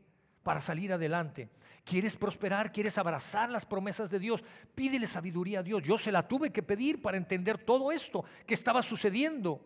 para 0.43 0.61
salir 0.61 0.93
adelante. 0.93 1.51
¿Quieres 1.85 2.17
prosperar? 2.17 2.73
¿Quieres 2.73 2.99
abrazar 2.99 3.51
las 3.51 3.67
promesas 3.67 4.09
de 4.11 4.19
Dios? 4.19 4.43
Pídele 4.75 5.07
sabiduría 5.07 5.61
a 5.61 5.63
Dios. 5.63 5.83
Yo 5.83 5.99
se 5.99 6.13
la 6.13 6.27
tuve 6.27 6.51
que 6.51 6.63
pedir 6.63 7.03
para 7.03 7.17
entender 7.17 7.59
todo 7.59 7.91
esto 7.91 8.25
que 8.47 8.55
estaba 8.55 8.83
sucediendo. 8.83 9.65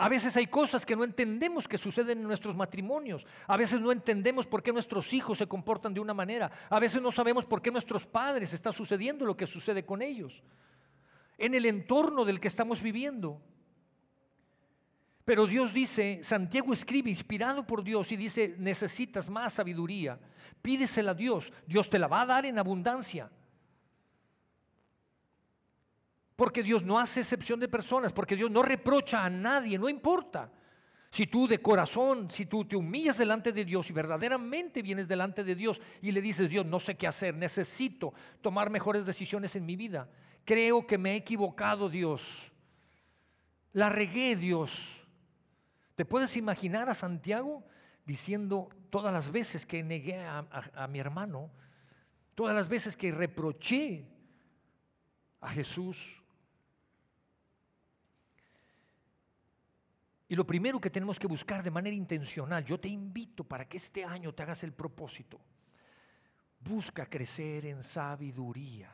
A 0.00 0.08
veces 0.08 0.36
hay 0.36 0.46
cosas 0.46 0.86
que 0.86 0.94
no 0.94 1.02
entendemos 1.02 1.66
que 1.66 1.76
suceden 1.76 2.18
en 2.18 2.28
nuestros 2.28 2.54
matrimonios. 2.54 3.26
A 3.48 3.56
veces 3.56 3.80
no 3.80 3.90
entendemos 3.90 4.46
por 4.46 4.62
qué 4.62 4.72
nuestros 4.72 5.12
hijos 5.12 5.38
se 5.38 5.48
comportan 5.48 5.92
de 5.92 5.98
una 5.98 6.14
manera. 6.14 6.52
A 6.70 6.78
veces 6.78 7.02
no 7.02 7.10
sabemos 7.10 7.44
por 7.44 7.60
qué 7.60 7.72
nuestros 7.72 8.06
padres 8.06 8.54
está 8.54 8.72
sucediendo 8.72 9.26
lo 9.26 9.36
que 9.36 9.48
sucede 9.48 9.84
con 9.84 10.00
ellos. 10.00 10.40
En 11.36 11.52
el 11.52 11.66
entorno 11.66 12.24
del 12.24 12.38
que 12.38 12.46
estamos 12.46 12.80
viviendo. 12.80 13.42
Pero 15.24 15.48
Dios 15.48 15.74
dice, 15.74 16.20
Santiago 16.22 16.72
escribe 16.72 17.10
inspirado 17.10 17.66
por 17.66 17.82
Dios 17.82 18.12
y 18.12 18.16
dice, 18.16 18.54
necesitas 18.56 19.28
más 19.28 19.54
sabiduría. 19.54 20.20
Pídesela 20.62 21.10
a 21.10 21.14
Dios. 21.14 21.52
Dios 21.66 21.90
te 21.90 21.98
la 21.98 22.06
va 22.06 22.22
a 22.22 22.26
dar 22.26 22.46
en 22.46 22.60
abundancia. 22.60 23.32
Porque 26.38 26.62
Dios 26.62 26.84
no 26.84 27.00
hace 27.00 27.22
excepción 27.22 27.58
de 27.58 27.66
personas, 27.66 28.12
porque 28.12 28.36
Dios 28.36 28.48
no 28.48 28.62
reprocha 28.62 29.24
a 29.24 29.28
nadie, 29.28 29.76
no 29.76 29.88
importa. 29.88 30.52
Si 31.10 31.26
tú 31.26 31.48
de 31.48 31.60
corazón, 31.60 32.30
si 32.30 32.46
tú 32.46 32.64
te 32.64 32.76
humillas 32.76 33.18
delante 33.18 33.50
de 33.50 33.64
Dios 33.64 33.90
y 33.90 33.92
verdaderamente 33.92 34.80
vienes 34.80 35.08
delante 35.08 35.42
de 35.42 35.56
Dios 35.56 35.80
y 36.00 36.12
le 36.12 36.20
dices, 36.20 36.48
Dios, 36.48 36.64
no 36.64 36.78
sé 36.78 36.96
qué 36.96 37.08
hacer, 37.08 37.34
necesito 37.34 38.14
tomar 38.40 38.70
mejores 38.70 39.04
decisiones 39.04 39.56
en 39.56 39.66
mi 39.66 39.74
vida. 39.74 40.08
Creo 40.44 40.86
que 40.86 40.96
me 40.96 41.14
he 41.14 41.16
equivocado, 41.16 41.88
Dios. 41.88 42.22
La 43.72 43.88
regué, 43.88 44.36
Dios. 44.36 44.92
¿Te 45.96 46.04
puedes 46.04 46.36
imaginar 46.36 46.88
a 46.88 46.94
Santiago 46.94 47.64
diciendo 48.06 48.68
todas 48.90 49.12
las 49.12 49.32
veces 49.32 49.66
que 49.66 49.82
negué 49.82 50.20
a, 50.24 50.86
mi 50.88 51.00
hermano, 51.00 51.50
todas 52.36 52.54
las 52.54 52.68
veces 52.68 52.96
que 52.96 53.10
reproché 53.10 54.06
a 55.40 55.48
Jesús? 55.48 56.14
Y 60.28 60.36
lo 60.36 60.46
primero 60.46 60.78
que 60.78 60.90
tenemos 60.90 61.18
que 61.18 61.26
buscar 61.26 61.62
de 61.62 61.70
manera 61.70 61.96
intencional, 61.96 62.62
yo 62.64 62.78
te 62.78 62.88
invito 62.88 63.44
para 63.44 63.66
que 63.66 63.78
este 63.78 64.04
año 64.04 64.34
te 64.34 64.42
hagas 64.42 64.62
el 64.62 64.72
propósito, 64.72 65.40
busca 66.60 67.06
crecer 67.06 67.64
en 67.64 67.82
sabiduría. 67.82 68.92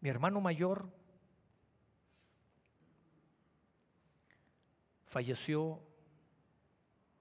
Mi 0.00 0.10
hermano 0.10 0.40
mayor 0.40 0.92
falleció 5.06 5.82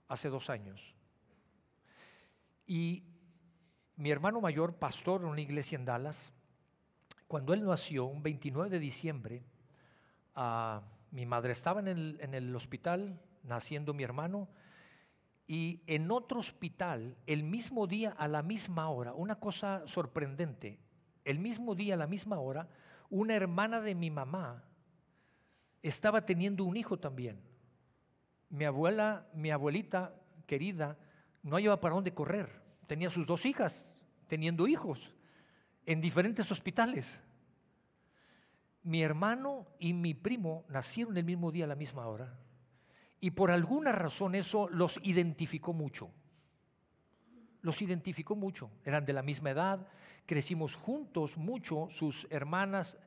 hace 0.09 0.27
dos 0.27 0.49
años. 0.49 0.93
Y 2.67 3.03
mi 3.95 4.11
hermano 4.11 4.41
mayor, 4.41 4.75
pastor 4.75 5.21
en 5.21 5.27
una 5.27 5.41
iglesia 5.41 5.77
en 5.77 5.85
Dallas, 5.85 6.33
cuando 7.27 7.53
él 7.53 7.65
nació, 7.65 8.05
un 8.05 8.23
29 8.23 8.69
de 8.69 8.79
diciembre, 8.79 9.43
ah, 10.35 10.81
mi 11.11 11.25
madre 11.25 11.51
estaba 11.51 11.81
en 11.81 11.87
el, 12.33 12.55
hospital 12.55 13.19
naciendo 13.43 13.93
mi 13.93 14.03
hermano 14.03 14.49
y 15.45 15.81
en 15.87 16.11
otro 16.11 16.39
hospital, 16.39 17.15
el 17.25 17.43
mismo 17.43 17.87
día 17.87 18.11
a 18.11 18.27
la 18.27 18.43
misma 18.43 18.89
hora, 18.89 19.13
una 19.13 19.35
cosa 19.35 19.83
sorprendente, 19.87 20.79
el 21.23 21.39
mismo 21.39 21.75
día 21.75 21.93
a 21.93 21.97
la 21.97 22.07
misma 22.07 22.39
hora, 22.39 22.67
una 23.09 23.35
hermana 23.35 23.79
de 23.79 23.95
mi 23.95 24.09
mamá 24.09 24.63
estaba 25.81 26.25
teniendo 26.25 26.65
un 26.65 26.75
hijo 26.75 26.99
también 26.99 27.47
mi 28.49 28.65
abuela, 28.65 29.27
mi 29.33 29.51
abuelita 29.51 30.13
querida, 30.45 30.97
no 31.43 31.59
lleva 31.59 31.79
para 31.79 31.95
dónde 31.95 32.13
correr. 32.13 32.61
Tenía 32.87 33.09
sus 33.09 33.25
dos 33.25 33.45
hijas 33.45 33.93
teniendo 34.27 34.67
hijos 34.67 35.13
en 35.87 36.01
diferentes 36.01 36.51
hospitales. 36.51 37.09
Mi 38.83 39.01
hermano 39.01 39.65
y 39.79 39.93
mi 39.93 40.13
primo 40.13 40.65
nacieron 40.67 41.17
el 41.17 41.23
mismo 41.23 41.51
día 41.51 41.63
a 41.63 41.69
la 41.69 41.75
misma 41.75 42.05
hora. 42.07 42.37
Y 43.19 43.31
por 43.31 43.49
alguna 43.49 43.93
razón 43.93 44.35
eso 44.35 44.67
los 44.67 44.99
identificó 45.01 45.73
mucho. 45.73 46.11
Los 47.61 47.81
identificó 47.81 48.35
mucho. 48.35 48.69
Eran 48.83 49.05
de 49.05 49.13
la 49.13 49.23
misma 49.23 49.51
edad, 49.51 49.87
crecimos 50.25 50.75
juntos 50.75 51.37
mucho, 51.37 51.87
sus 51.89 52.27
hermanas, 52.29 52.97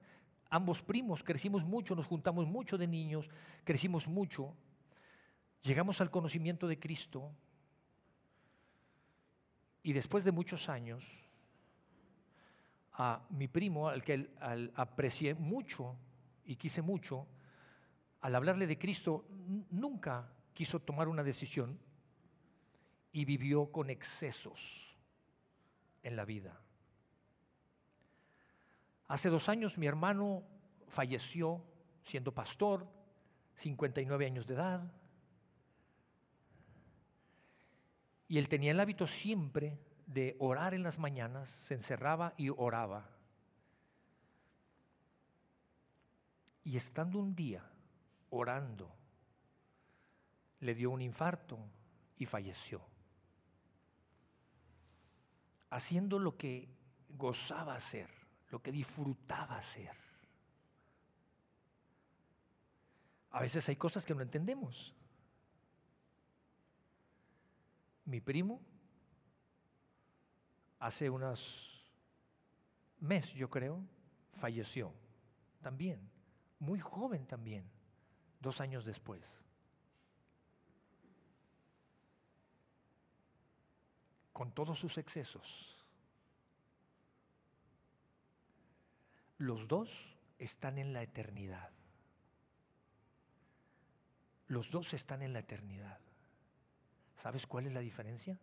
ambos 0.48 0.82
primos, 0.82 1.22
crecimos 1.22 1.62
mucho, 1.62 1.94
nos 1.94 2.06
juntamos 2.06 2.46
mucho 2.46 2.78
de 2.78 2.88
niños, 2.88 3.28
crecimos 3.62 4.08
mucho. 4.08 4.56
Llegamos 5.62 6.00
al 6.00 6.10
conocimiento 6.10 6.66
de 6.66 6.78
Cristo 6.78 7.30
y 9.82 9.92
después 9.92 10.24
de 10.24 10.32
muchos 10.32 10.70
años, 10.70 11.04
a 13.02 13.26
mi 13.30 13.48
primo, 13.48 13.88
al 13.88 14.04
que 14.04 14.30
aprecié 14.74 15.34
mucho 15.34 15.96
y 16.44 16.56
quise 16.56 16.82
mucho, 16.82 17.26
al 18.20 18.34
hablarle 18.34 18.66
de 18.66 18.78
Cristo, 18.78 19.24
nunca 19.70 20.30
quiso 20.52 20.80
tomar 20.80 21.08
una 21.08 21.22
decisión 21.22 21.78
y 23.10 23.24
vivió 23.24 23.72
con 23.72 23.88
excesos 23.88 24.94
en 26.02 26.14
la 26.14 26.26
vida. 26.26 26.60
Hace 29.08 29.30
dos 29.30 29.48
años 29.48 29.78
mi 29.78 29.86
hermano 29.86 30.42
falleció 30.88 31.64
siendo 32.04 32.34
pastor, 32.34 32.86
59 33.54 34.26
años 34.26 34.46
de 34.46 34.54
edad, 34.54 34.92
y 38.28 38.36
él 38.36 38.46
tenía 38.50 38.72
el 38.72 38.80
hábito 38.80 39.06
siempre 39.06 39.78
de 40.12 40.34
orar 40.40 40.74
en 40.74 40.82
las 40.82 40.98
mañanas, 40.98 41.48
se 41.48 41.74
encerraba 41.74 42.34
y 42.36 42.48
oraba. 42.48 43.08
Y 46.64 46.76
estando 46.76 47.20
un 47.20 47.36
día 47.36 47.64
orando, 48.30 48.92
le 50.58 50.74
dio 50.74 50.90
un 50.90 51.00
infarto 51.00 51.58
y 52.16 52.26
falleció. 52.26 52.82
Haciendo 55.70 56.18
lo 56.18 56.36
que 56.36 56.68
gozaba 57.10 57.76
hacer, 57.76 58.10
lo 58.50 58.60
que 58.60 58.72
disfrutaba 58.72 59.58
hacer. 59.58 59.96
A 63.30 63.40
veces 63.40 63.68
hay 63.68 63.76
cosas 63.76 64.04
que 64.04 64.14
no 64.16 64.22
entendemos. 64.22 64.92
Mi 68.06 68.20
primo, 68.20 68.60
hace 70.80 71.08
unos 71.10 71.84
meses, 72.98 73.32
yo 73.34 73.48
creo, 73.48 73.80
falleció 74.34 74.92
también, 75.62 76.10
muy 76.58 76.80
joven 76.80 77.26
también 77.26 77.70
dos 78.40 78.60
años 78.60 78.84
después. 78.84 79.22
Con 84.32 84.52
todos 84.52 84.78
sus 84.78 84.96
excesos. 84.96 85.76
Los 89.36 89.68
dos 89.68 89.90
están 90.38 90.78
en 90.78 90.94
la 90.94 91.02
eternidad. 91.02 91.70
Los 94.46 94.70
dos 94.70 94.94
están 94.94 95.22
en 95.22 95.34
la 95.34 95.40
eternidad. 95.40 96.00
¿Sabes 97.18 97.46
cuál 97.46 97.66
es 97.66 97.72
la 97.72 97.80
diferencia? 97.80 98.38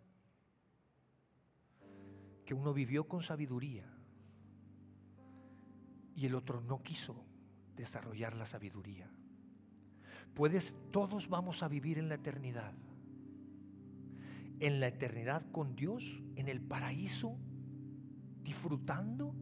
Que 2.48 2.56
uno 2.56 2.74
vivió 2.74 3.08
con 3.08 3.22
sabiduría 3.22 3.86
y 6.16 6.26
el 6.26 6.34
otro 6.34 6.62
no 6.62 6.82
quiso 6.82 7.24
desarrollar 7.76 8.36
la 8.36 8.48
sabiduría. 8.48 9.08
Puedes, 10.34 10.76
todos 10.92 11.30
vamos 11.30 11.62
a 11.62 11.68
vivir 11.68 12.00
en 12.00 12.10
la 12.10 12.16
eternidad. 12.16 12.74
En 14.60 14.80
la 14.80 14.88
eternidad 14.88 15.44
con 15.52 15.76
Dios, 15.76 16.24
en 16.36 16.48
el 16.48 16.60
paraíso, 16.60 17.38
disfrutando. 18.44 19.36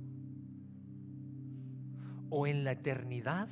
O 2.30 2.46
en 2.46 2.66
la 2.66 2.74
eternidad, 2.74 3.48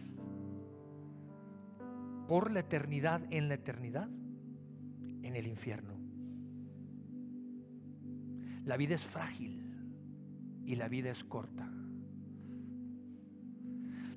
por 2.27 2.51
la 2.51 2.62
eternidad, 2.62 3.21
en 3.32 3.47
la 3.47 3.54
eternidad, 3.54 4.10
en 5.21 5.36
el 5.36 5.47
infierno. 5.47 6.02
La 8.65 8.78
vida 8.78 8.95
es 8.95 9.04
frágil 9.04 9.62
y 10.65 10.76
la 10.76 10.88
vida 10.88 11.10
es 11.12 11.23
corta. 11.23 11.69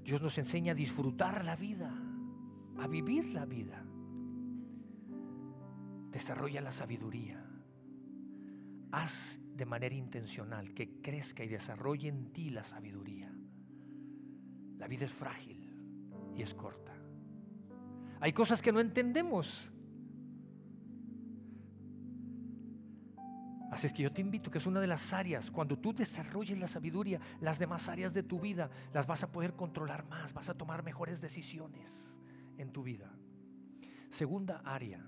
Dios 0.05 0.23
nos 0.23 0.39
enseña 0.39 0.73
a 0.73 0.75
disfrutar 0.77 1.45
la 1.45 1.57
vida 1.57 1.93
a 2.79 2.87
vivir 2.87 3.31
la 3.31 3.45
vida. 3.45 3.83
Desarrolla 6.11 6.61
la 6.61 6.73
sabiduría. 6.73 7.43
Haz 8.93 9.39
de 9.55 9.67
manera 9.67 9.95
intencional 9.95 10.75
que 10.75 11.01
crezca 11.01 11.45
y 11.45 11.49
desarrolle 11.49 12.09
en 12.09 12.33
ti 12.33 12.51
la 12.51 12.65
sabiduría. 12.65 13.33
La 14.79 14.87
vida 14.87 15.07
es 15.07 15.13
frágil 15.13 15.71
y 16.35 16.43
es 16.43 16.55
corta. 16.55 16.95
Hay 18.21 18.33
cosas 18.33 18.63
que 18.63 18.73
no 18.73 18.81
entendemos. 18.81 19.71
Así 23.71 23.89
es 23.89 23.93
que 23.93 24.03
yo 24.03 24.13
te 24.13 24.21
invito 24.21 24.51
que 24.51 24.59
es 24.59 24.67
una 24.67 24.81
de 24.81 24.87
las 24.87 25.13
áreas, 25.13 25.51
cuando 25.51 25.77
tú 25.79 25.93
desarrolles 25.93 26.59
la 26.59 26.69
sabiduría, 26.69 27.21
las 27.41 27.59
demás 27.59 27.89
áreas 27.89 28.13
de 28.13 28.23
tu 28.23 28.41
vida 28.41 28.71
las 28.93 29.07
vas 29.07 29.23
a 29.25 29.33
poder 29.33 29.55
controlar 29.55 30.07
más, 30.07 30.33
vas 30.33 30.49
a 30.49 30.55
tomar 30.55 30.85
mejores 30.85 31.21
decisiones 31.21 31.93
en 32.59 32.73
tu 32.73 32.83
vida. 32.85 33.11
Segunda 34.11 34.63
área, 34.65 35.05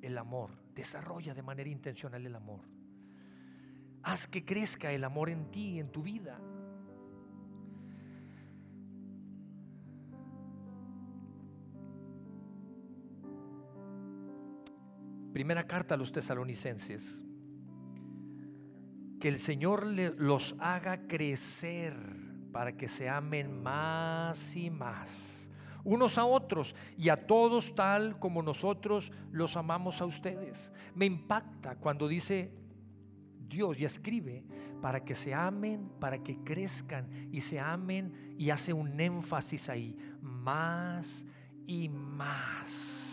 el 0.00 0.16
amor. 0.18 0.50
Desarrolla 0.74 1.34
de 1.34 1.42
manera 1.42 1.68
intencional 1.68 2.24
el 2.24 2.34
amor. 2.34 2.60
Haz 4.02 4.26
que 4.26 4.44
crezca 4.44 4.92
el 4.92 5.04
amor 5.04 5.28
en 5.28 5.50
ti, 5.50 5.78
en 5.78 5.90
tu 5.90 6.02
vida. 6.02 6.38
Primera 15.32 15.66
carta 15.66 15.94
a 15.94 15.98
los 15.98 16.12
tesalonicenses. 16.12 17.24
Que 19.24 19.30
el 19.30 19.38
Señor 19.38 19.86
los 19.86 20.54
haga 20.58 21.06
crecer 21.08 21.96
para 22.52 22.76
que 22.76 22.90
se 22.90 23.08
amen 23.08 23.62
más 23.62 24.54
y 24.54 24.68
más 24.68 25.08
unos 25.82 26.18
a 26.18 26.26
otros 26.26 26.76
y 26.98 27.08
a 27.08 27.26
todos 27.26 27.74
tal 27.74 28.18
como 28.18 28.42
nosotros 28.42 29.10
los 29.32 29.56
amamos 29.56 30.02
a 30.02 30.04
ustedes. 30.04 30.70
Me 30.94 31.06
impacta 31.06 31.76
cuando 31.76 32.06
dice 32.06 32.52
Dios 33.48 33.80
y 33.80 33.86
escribe 33.86 34.44
para 34.82 35.02
que 35.02 35.14
se 35.14 35.32
amen, 35.32 35.88
para 35.98 36.22
que 36.22 36.36
crezcan 36.44 37.30
y 37.32 37.40
se 37.40 37.58
amen 37.58 38.36
y 38.36 38.50
hace 38.50 38.74
un 38.74 39.00
énfasis 39.00 39.70
ahí, 39.70 39.96
más 40.20 41.24
y 41.66 41.88
más. 41.88 43.03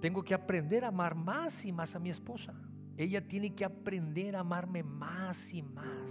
Tengo 0.00 0.22
que 0.22 0.34
aprender 0.34 0.84
a 0.84 0.88
amar 0.88 1.14
más 1.14 1.64
y 1.64 1.72
más 1.72 1.94
a 1.94 1.98
mi 1.98 2.10
esposa. 2.10 2.54
Ella 2.96 3.26
tiene 3.26 3.54
que 3.54 3.64
aprender 3.64 4.34
a 4.34 4.40
amarme 4.40 4.82
más 4.82 5.52
y 5.52 5.62
más. 5.62 6.10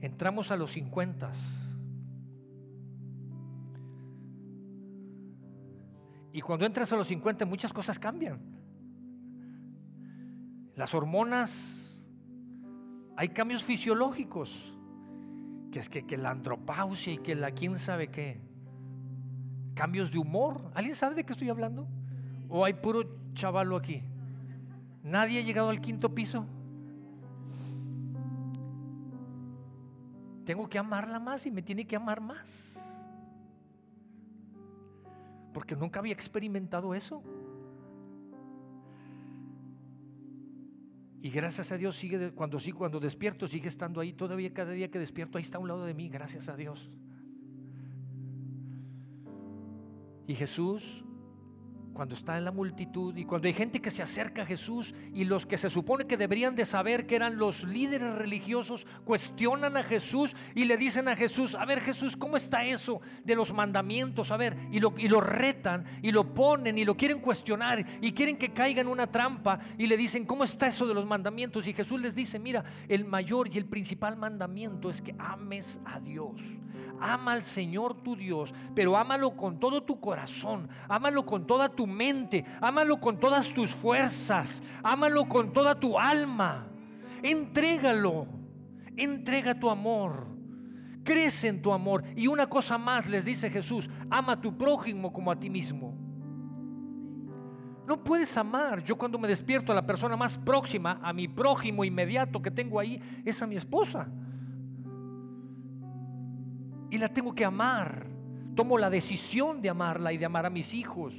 Entramos 0.00 0.50
a 0.50 0.56
los 0.56 0.72
50. 0.72 1.32
Y 6.32 6.40
cuando 6.42 6.66
entras 6.66 6.92
a 6.92 6.96
los 6.96 7.06
50 7.06 7.46
muchas 7.46 7.72
cosas 7.72 7.98
cambian. 7.98 8.38
Las 10.74 10.94
hormonas, 10.94 11.98
hay 13.16 13.30
cambios 13.30 13.64
fisiológicos, 13.64 14.74
que 15.72 15.78
es 15.78 15.88
que, 15.88 16.06
que 16.06 16.18
la 16.18 16.30
andropausia 16.30 17.14
y 17.14 17.18
que 17.18 17.34
la 17.34 17.52
quién 17.52 17.78
sabe 17.78 18.08
qué. 18.08 18.45
Cambios 19.76 20.10
de 20.10 20.18
humor. 20.18 20.72
¿Alguien 20.74 20.96
sabe 20.96 21.14
de 21.14 21.24
qué 21.24 21.32
estoy 21.34 21.50
hablando? 21.50 21.86
¿O 22.48 22.64
hay 22.64 22.72
puro 22.72 23.04
chavalo 23.34 23.76
aquí? 23.76 24.02
¿Nadie 25.04 25.38
ha 25.38 25.42
llegado 25.42 25.68
al 25.68 25.82
quinto 25.82 26.14
piso? 26.14 26.46
Tengo 30.46 30.66
que 30.66 30.78
amarla 30.78 31.20
más 31.20 31.44
y 31.44 31.50
me 31.50 31.60
tiene 31.60 31.86
que 31.86 31.94
amar 31.94 32.22
más. 32.22 32.72
Porque 35.52 35.76
nunca 35.76 36.00
había 36.00 36.14
experimentado 36.14 36.94
eso. 36.94 37.22
Y 41.20 41.28
gracias 41.28 41.70
a 41.70 41.76
Dios 41.76 41.96
sigue 41.96 42.30
cuando 42.30 42.58
cuando 42.74 42.98
despierto 42.98 43.46
sigue 43.46 43.68
estando 43.68 44.00
ahí 44.00 44.14
todavía 44.14 44.54
cada 44.54 44.70
día 44.72 44.90
que 44.90 44.98
despierto 44.98 45.36
ahí 45.36 45.42
está 45.42 45.58
a 45.58 45.60
un 45.60 45.68
lado 45.68 45.84
de 45.84 45.92
mí, 45.92 46.08
gracias 46.08 46.48
a 46.48 46.56
Dios. 46.56 46.88
Y 50.28 50.34
Jesús 50.34 51.04
cuando 51.96 52.14
está 52.14 52.36
en 52.36 52.44
la 52.44 52.52
multitud 52.52 53.16
y 53.16 53.24
cuando 53.24 53.48
hay 53.48 53.54
gente 53.54 53.80
que 53.80 53.90
se 53.90 54.02
acerca 54.02 54.42
a 54.42 54.46
Jesús 54.46 54.94
y 55.14 55.24
los 55.24 55.46
que 55.46 55.56
se 55.56 55.70
supone 55.70 56.06
que 56.06 56.18
deberían 56.18 56.54
de 56.54 56.66
saber 56.66 57.06
que 57.06 57.16
eran 57.16 57.38
los 57.38 57.64
líderes 57.64 58.14
religiosos 58.16 58.86
cuestionan 59.06 59.78
a 59.78 59.82
Jesús 59.82 60.36
y 60.54 60.66
le 60.66 60.76
dicen 60.76 61.08
a 61.08 61.16
Jesús, 61.16 61.54
a 61.54 61.64
ver 61.64 61.80
Jesús, 61.80 62.14
¿cómo 62.14 62.36
está 62.36 62.66
eso 62.66 63.00
de 63.24 63.34
los 63.34 63.50
mandamientos? 63.50 64.30
A 64.30 64.36
ver, 64.36 64.58
y 64.70 64.78
lo, 64.78 64.92
y 64.98 65.08
lo 65.08 65.22
retan 65.22 65.86
y 66.02 66.12
lo 66.12 66.34
ponen 66.34 66.76
y 66.76 66.84
lo 66.84 66.98
quieren 66.98 67.18
cuestionar 67.18 67.82
y 68.02 68.12
quieren 68.12 68.36
que 68.36 68.52
caiga 68.52 68.82
en 68.82 68.88
una 68.88 69.06
trampa 69.06 69.58
y 69.78 69.86
le 69.86 69.96
dicen, 69.96 70.26
¿cómo 70.26 70.44
está 70.44 70.66
eso 70.66 70.86
de 70.86 70.92
los 70.92 71.06
mandamientos? 71.06 71.66
Y 71.66 71.72
Jesús 71.72 71.98
les 71.98 72.14
dice, 72.14 72.38
mira, 72.38 72.62
el 72.88 73.06
mayor 73.06 73.48
y 73.50 73.56
el 73.56 73.64
principal 73.64 74.18
mandamiento 74.18 74.90
es 74.90 75.00
que 75.00 75.14
ames 75.18 75.80
a 75.86 75.98
Dios. 75.98 76.42
Ama 77.00 77.32
al 77.32 77.42
Señor 77.42 77.94
tu 78.02 78.16
Dios, 78.16 78.54
pero 78.74 78.96
ámalo 78.96 79.36
con 79.36 79.58
todo 79.58 79.82
tu 79.82 80.00
corazón, 80.00 80.68
ámalo 80.88 81.26
con 81.26 81.46
toda 81.46 81.68
tu 81.68 81.85
mente, 81.86 82.44
ámalo 82.60 83.00
con 83.00 83.18
todas 83.18 83.52
tus 83.52 83.70
fuerzas, 83.74 84.62
ámalo 84.82 85.26
con 85.26 85.52
toda 85.52 85.78
tu 85.78 85.98
alma. 85.98 86.66
Entrégalo, 87.22 88.26
entrega 88.96 89.58
tu 89.58 89.70
amor. 89.70 90.26
Crece 91.04 91.48
en 91.48 91.62
tu 91.62 91.72
amor. 91.72 92.02
Y 92.16 92.26
una 92.26 92.46
cosa 92.48 92.78
más 92.78 93.06
les 93.06 93.24
dice 93.24 93.48
Jesús, 93.48 93.88
ama 94.10 94.32
a 94.32 94.40
tu 94.40 94.56
prójimo 94.58 95.12
como 95.12 95.30
a 95.30 95.38
ti 95.38 95.48
mismo. 95.48 95.96
No 97.86 98.02
puedes 98.02 98.36
amar. 98.36 98.82
Yo 98.82 98.98
cuando 98.98 99.18
me 99.18 99.28
despierto 99.28 99.72
la 99.72 99.86
persona 99.86 100.16
más 100.16 100.36
próxima, 100.36 100.98
a 101.02 101.12
mi 101.12 101.28
prójimo 101.28 101.84
inmediato 101.84 102.42
que 102.42 102.50
tengo 102.50 102.80
ahí, 102.80 103.00
es 103.24 103.40
a 103.40 103.46
mi 103.46 103.54
esposa. 103.54 104.08
Y 106.90 106.98
la 106.98 107.08
tengo 107.08 107.32
que 107.34 107.44
amar. 107.44 108.08
Tomo 108.56 108.76
la 108.76 108.90
decisión 108.90 109.62
de 109.62 109.70
amarla 109.70 110.12
y 110.12 110.18
de 110.18 110.24
amar 110.24 110.46
a 110.46 110.50
mis 110.50 110.74
hijos. 110.74 111.14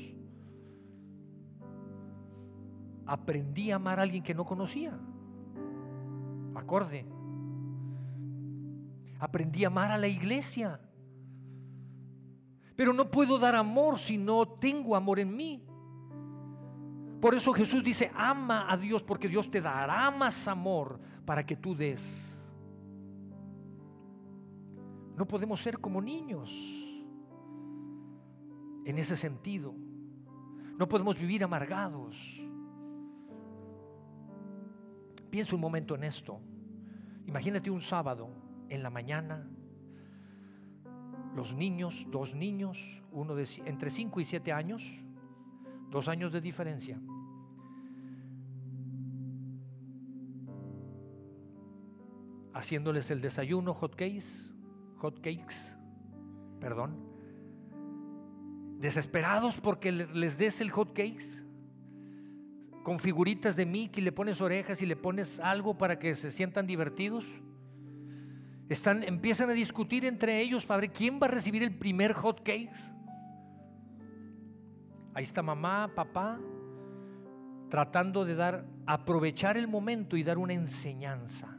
Aprendí 3.07 3.71
a 3.71 3.77
amar 3.77 3.99
a 3.99 4.03
alguien 4.03 4.21
que 4.21 4.35
no 4.35 4.45
conocía. 4.45 4.99
Acorde. 6.53 7.05
Aprendí 9.19 9.63
a 9.63 9.67
amar 9.67 9.91
a 9.91 9.97
la 9.97 10.07
iglesia. 10.07 10.79
Pero 12.75 12.93
no 12.93 13.09
puedo 13.09 13.39
dar 13.39 13.55
amor 13.55 13.97
si 13.97 14.17
no 14.17 14.45
tengo 14.45 14.95
amor 14.95 15.19
en 15.19 15.35
mí. 15.35 15.63
Por 17.21 17.33
eso 17.33 17.51
Jesús 17.53 17.83
dice, 17.83 18.11
ama 18.13 18.71
a 18.71 18.77
Dios 18.77 19.01
porque 19.01 19.27
Dios 19.27 19.49
te 19.49 19.61
dará 19.61 20.11
más 20.11 20.47
amor 20.47 20.99
para 21.25 21.45
que 21.45 21.55
tú 21.55 21.75
des. 21.75 22.37
No 25.15 25.27
podemos 25.27 25.59
ser 25.59 25.79
como 25.79 25.99
niños 25.99 26.51
en 28.85 28.99
ese 28.99 29.17
sentido. 29.17 29.73
No 30.77 30.87
podemos 30.87 31.17
vivir 31.17 31.43
amargados. 31.43 32.36
Piensa 35.29 35.55
un 35.55 35.61
momento 35.61 35.95
en 35.95 36.03
esto. 36.03 36.39
Imagínate 37.25 37.69
un 37.69 37.81
sábado 37.81 38.29
en 38.69 38.83
la 38.83 38.89
mañana, 38.89 39.49
los 41.35 41.53
niños, 41.53 42.07
dos 42.09 42.33
niños, 42.33 43.01
uno 43.11 43.35
de 43.35 43.47
entre 43.65 43.89
5 43.89 44.19
y 44.21 44.25
7 44.25 44.53
años, 44.53 44.83
dos 45.89 46.07
años 46.07 46.31
de 46.31 46.41
diferencia. 46.41 46.99
Haciéndoles 52.53 53.11
el 53.11 53.21
desayuno, 53.21 53.73
hot 53.73 53.95
cakes, 53.95 54.51
hot 54.97 55.19
cakes, 55.21 55.75
perdón, 56.59 56.97
desesperados 58.79 59.59
porque 59.59 59.91
les 59.91 60.37
des 60.37 60.61
el 60.61 60.71
hot 60.71 60.89
cakes, 60.93 61.43
con 62.87 62.99
figuritas 62.99 63.57
de 63.57 63.65
Mickey, 63.65 64.01
le 64.01 64.13
pones 64.13 64.39
orejas 64.39 64.81
y 64.81 64.85
le 64.85 64.95
pones 64.95 65.41
algo 65.41 65.77
para 65.77 65.99
que 65.99 66.15
se 66.15 66.31
sientan 66.31 66.65
divertidos. 66.65 67.25
Están, 68.69 69.03
empiezan 69.03 69.49
a 69.49 69.51
discutir 69.51 70.05
entre 70.05 70.39
ellos 70.39 70.65
para 70.65 70.79
ver 70.79 70.93
quién 70.93 71.19
va 71.21 71.27
a 71.27 71.31
recibir 71.31 71.63
el 71.63 71.75
primer 71.75 72.13
hot 72.13 72.37
cakes. 72.37 72.79
Ahí 75.13 75.25
está 75.25 75.43
mamá, 75.43 75.91
papá, 75.93 76.39
tratando 77.69 78.23
de 78.23 78.35
dar, 78.35 78.65
aprovechar 78.85 79.57
el 79.57 79.67
momento 79.67 80.15
y 80.15 80.23
dar 80.23 80.37
una 80.37 80.53
enseñanza. 80.53 81.57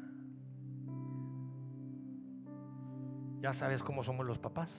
Ya 3.43 3.53
sabes 3.53 3.83
cómo 3.83 4.03
somos 4.03 4.25
los 4.25 4.39
papás. 4.39 4.75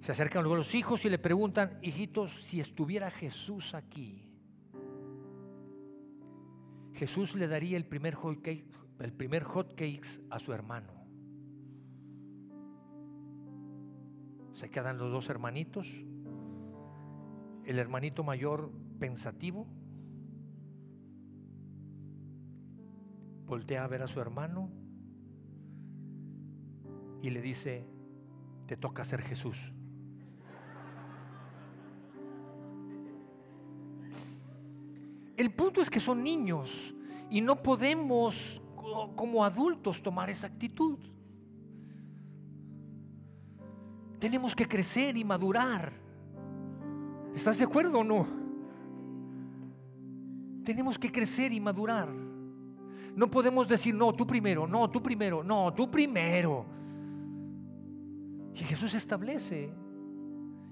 Se 0.00 0.12
acercan 0.12 0.42
luego 0.42 0.56
los 0.56 0.74
hijos 0.74 1.04
y 1.04 1.10
le 1.10 1.18
preguntan, 1.18 1.78
hijitos, 1.82 2.42
si 2.42 2.58
estuviera 2.58 3.10
Jesús 3.10 3.74
aquí, 3.74 4.26
Jesús 6.94 7.34
le 7.34 7.48
daría 7.48 7.76
el 7.76 7.86
primer 7.86 8.14
hot 8.14 8.42
cake, 8.42 8.66
el 8.98 9.12
primer 9.12 9.42
hot 9.44 9.70
cakes 9.70 10.20
a 10.30 10.38
su 10.38 10.52
hermano. 10.52 10.92
Se 14.54 14.68
quedan 14.70 14.98
los 14.98 15.10
dos 15.10 15.30
hermanitos. 15.30 15.86
El 17.64 17.78
hermanito 17.78 18.22
mayor 18.24 18.70
pensativo 18.98 19.66
voltea 23.46 23.84
a 23.84 23.88
ver 23.88 24.02
a 24.02 24.06
su 24.06 24.20
hermano 24.20 24.70
y 27.22 27.30
le 27.30 27.40
dice, 27.40 27.86
te 28.66 28.76
toca 28.76 29.04
ser 29.04 29.22
Jesús. 29.22 29.56
El 35.40 35.50
punto 35.52 35.80
es 35.80 35.88
que 35.88 36.00
son 36.00 36.22
niños 36.22 36.94
y 37.30 37.40
no 37.40 37.62
podemos 37.62 38.60
como 39.16 39.42
adultos 39.42 40.02
tomar 40.02 40.28
esa 40.28 40.48
actitud. 40.48 40.98
Tenemos 44.18 44.54
que 44.54 44.68
crecer 44.68 45.16
y 45.16 45.24
madurar. 45.24 45.94
¿Estás 47.34 47.56
de 47.56 47.64
acuerdo 47.64 48.00
o 48.00 48.04
no? 48.04 48.26
Tenemos 50.62 50.98
que 50.98 51.10
crecer 51.10 51.54
y 51.54 51.58
madurar. 51.58 52.10
No 53.16 53.30
podemos 53.30 53.66
decir, 53.66 53.94
no, 53.94 54.12
tú 54.12 54.26
primero, 54.26 54.66
no, 54.66 54.90
tú 54.90 55.02
primero, 55.02 55.42
no, 55.42 55.72
tú 55.72 55.90
primero. 55.90 56.66
Y 58.54 58.58
Jesús 58.58 58.92
establece. 58.92 59.72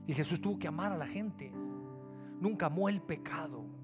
Y 0.07 0.13
Jesús 0.13 0.39
tuvo 0.43 0.59
que 0.59 0.69
amar 0.69 0.93
a 0.93 0.99
la 0.99 1.07
gente. 1.07 1.51
Nunca 2.39 2.67
amó 2.67 2.91
el 2.91 3.01
pecado. 3.01 3.78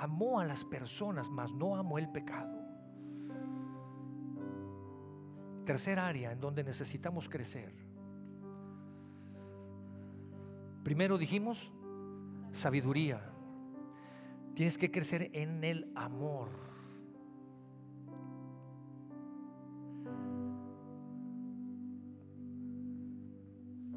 Amó 0.00 0.40
a 0.40 0.46
las 0.46 0.64
personas, 0.64 1.28
mas 1.28 1.52
no 1.52 1.76
amó 1.76 1.98
el 1.98 2.08
pecado. 2.08 2.58
Tercer 5.66 5.98
área 5.98 6.32
en 6.32 6.40
donde 6.40 6.64
necesitamos 6.64 7.28
crecer. 7.28 7.74
Primero 10.82 11.18
dijimos, 11.18 11.70
sabiduría. 12.52 13.30
Tienes 14.54 14.78
que 14.78 14.90
crecer 14.90 15.30
en 15.34 15.62
el 15.64 15.92
amor. 15.94 16.48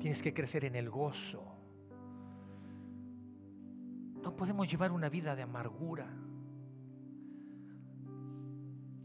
Tienes 0.01 0.21
que 0.21 0.33
crecer 0.33 0.65
en 0.65 0.75
el 0.75 0.89
gozo. 0.89 1.52
No 4.23 4.35
podemos 4.35 4.71
llevar 4.71 4.91
una 4.91 5.09
vida 5.09 5.35
de 5.35 5.43
amargura. 5.43 6.07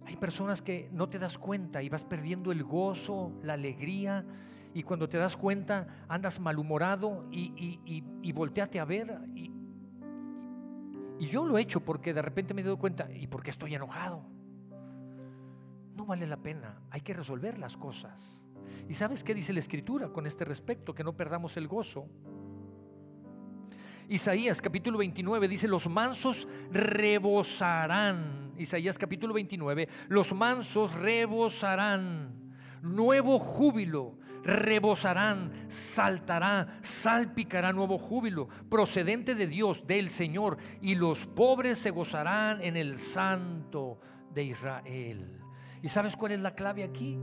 Hay 0.07 0.17
personas 0.17 0.63
que 0.63 0.89
no 0.93 1.09
te 1.09 1.19
das 1.19 1.37
cuenta 1.37 1.83
y 1.83 1.89
vas 1.89 2.05
perdiendo 2.05 2.53
el 2.53 2.63
gozo, 2.63 3.33
la 3.43 3.55
alegría, 3.55 4.25
y 4.73 4.85
cuando 4.85 5.09
te 5.09 5.19
das 5.19 5.37
cuenta 5.37 6.05
andas 6.09 6.39
malhumorado 6.39 7.27
y, 7.33 7.53
y, 7.85 8.05
y, 8.23 8.33
volteate 8.33 8.79
a 8.79 8.85
ver. 8.85 9.21
Y, 9.35 9.53
y 11.19 11.27
yo 11.27 11.45
lo 11.45 11.59
he 11.59 11.63
hecho 11.63 11.81
porque 11.81 12.15
de 12.15 12.23
repente 12.23 12.55
me 12.55 12.61
he 12.61 12.65
dado 12.65 12.79
cuenta, 12.79 13.13
¿y 13.13 13.27
por 13.27 13.43
qué 13.43 13.51
estoy 13.51 13.75
enojado? 13.75 14.23
No 15.97 16.07
vale 16.07 16.29
la 16.29 16.37
pena, 16.37 16.81
hay 16.91 17.01
que 17.01 17.13
resolver 17.13 17.59
las 17.59 17.77
cosas. 17.77 18.41
¿Y 18.89 18.95
sabes 18.95 19.25
qué 19.25 19.35
dice 19.35 19.53
la 19.53 19.59
escritura 19.59 20.11
con 20.11 20.27
este 20.27 20.45
respecto? 20.45 20.95
Que 20.95 21.03
no 21.03 21.17
perdamos 21.17 21.57
el 21.57 21.67
gozo. 21.67 22.07
Isaías 24.09 24.63
capítulo 24.63 24.97
29 24.99 25.49
dice, 25.49 25.69
los 25.69 25.87
mansos 25.87 26.49
rebosarán. 26.73 28.53
Isaías 28.57 28.97
capítulo 28.99 29.35
29, 29.35 29.89
los 30.09 30.33
mansos 30.33 30.95
rebosarán. 30.95 32.33
Nuevo 32.81 33.39
júbilo, 33.39 34.17
rebosarán, 34.43 35.53
saltará, 35.69 36.81
salpicará 36.83 37.73
nuevo 37.73 37.99
júbilo, 37.99 38.49
procedente 38.71 39.35
de 39.35 39.47
Dios, 39.47 39.87
del 39.87 40.09
Señor, 40.09 40.57
y 40.81 40.95
los 40.95 41.27
pobres 41.27 41.79
se 41.79 41.91
gozarán 41.91 42.63
en 42.63 42.79
el 42.79 42.99
santo 42.99 44.01
de 44.33 44.45
Israel. 44.45 45.39
¿Y 45.83 45.89
sabes 45.89 46.17
cuál 46.17 46.33
es 46.33 46.41
la 46.41 46.55
clave 46.55 46.83
aquí? 46.83 47.19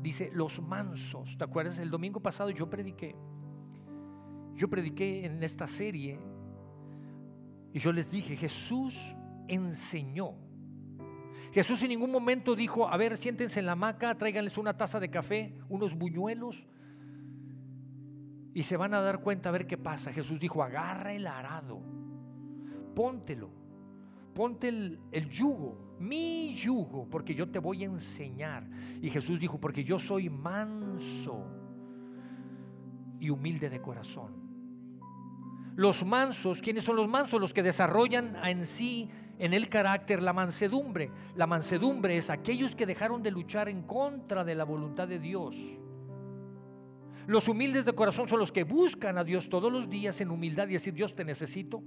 dice 0.00 0.30
los 0.34 0.60
mansos. 0.60 1.36
¿Te 1.38 1.44
acuerdas? 1.44 1.78
El 1.78 1.90
domingo 1.90 2.20
pasado 2.20 2.50
yo 2.50 2.68
prediqué 2.68 3.14
Yo 4.54 4.68
prediqué 4.68 5.24
en 5.24 5.42
esta 5.42 5.66
serie 5.66 6.18
y 7.72 7.78
yo 7.78 7.92
les 7.92 8.10
dije, 8.10 8.36
Jesús 8.36 8.98
enseñó. 9.48 10.34
Jesús 11.52 11.82
en 11.82 11.90
ningún 11.90 12.10
momento 12.10 12.54
dijo, 12.54 12.88
a 12.88 12.96
ver, 12.96 13.16
siéntense 13.16 13.60
en 13.60 13.66
la 13.66 13.72
hamaca, 13.72 14.16
tráiganles 14.16 14.56
una 14.58 14.76
taza 14.76 15.00
de 15.00 15.10
café, 15.10 15.54
unos 15.68 15.94
buñuelos, 15.94 16.66
y 18.54 18.62
se 18.62 18.76
van 18.76 18.94
a 18.94 19.00
dar 19.00 19.20
cuenta 19.20 19.48
a 19.48 19.52
ver 19.52 19.66
qué 19.66 19.78
pasa. 19.78 20.12
Jesús 20.12 20.38
dijo, 20.38 20.62
agarra 20.62 21.12
el 21.12 21.26
arado, 21.26 21.82
póntelo, 22.94 23.50
ponte 24.34 24.68
el, 24.68 25.00
el 25.10 25.28
yugo, 25.28 25.96
mi 25.98 26.54
yugo, 26.54 27.08
porque 27.08 27.34
yo 27.34 27.50
te 27.50 27.58
voy 27.58 27.82
a 27.82 27.86
enseñar. 27.86 28.68
Y 29.00 29.10
Jesús 29.10 29.38
dijo, 29.38 29.58
porque 29.58 29.84
yo 29.84 29.98
soy 29.98 30.28
manso 30.28 31.46
y 33.18 33.30
humilde 33.30 33.70
de 33.70 33.80
corazón. 33.80 34.41
Los 35.74 36.04
mansos, 36.04 36.60
¿quiénes 36.60 36.84
son 36.84 36.96
los 36.96 37.08
mansos? 37.08 37.40
Los 37.40 37.54
que 37.54 37.62
desarrollan 37.62 38.36
en 38.44 38.66
sí, 38.66 39.10
en 39.38 39.54
el 39.54 39.68
carácter, 39.68 40.22
la 40.22 40.32
mansedumbre. 40.32 41.10
La 41.34 41.46
mansedumbre 41.46 42.16
es 42.16 42.30
aquellos 42.30 42.74
que 42.74 42.86
dejaron 42.86 43.22
de 43.22 43.30
luchar 43.30 43.68
en 43.68 43.82
contra 43.82 44.44
de 44.44 44.54
la 44.54 44.64
voluntad 44.64 45.08
de 45.08 45.18
Dios. 45.18 45.56
Los 47.26 47.48
humildes 47.48 47.84
de 47.84 47.92
corazón 47.92 48.28
son 48.28 48.40
los 48.40 48.52
que 48.52 48.64
buscan 48.64 49.16
a 49.16 49.24
Dios 49.24 49.48
todos 49.48 49.72
los 49.72 49.88
días 49.88 50.20
en 50.20 50.30
humildad 50.30 50.68
y 50.68 50.74
decir, 50.74 50.92
Dios 50.92 51.14
te 51.14 51.24
necesito. 51.24 51.82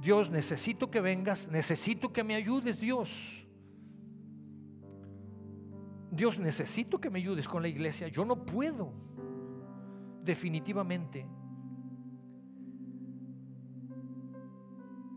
Dios, 0.00 0.30
necesito 0.30 0.90
que 0.90 1.00
vengas, 1.00 1.48
necesito 1.48 2.12
que 2.12 2.22
me 2.22 2.34
ayudes, 2.34 2.78
Dios. 2.78 3.46
Dios, 6.10 6.38
necesito 6.38 7.00
que 7.00 7.10
me 7.10 7.18
ayudes 7.18 7.48
con 7.48 7.62
la 7.62 7.68
iglesia. 7.68 8.08
Yo 8.08 8.24
no 8.24 8.44
puedo, 8.44 8.92
definitivamente. 10.22 11.26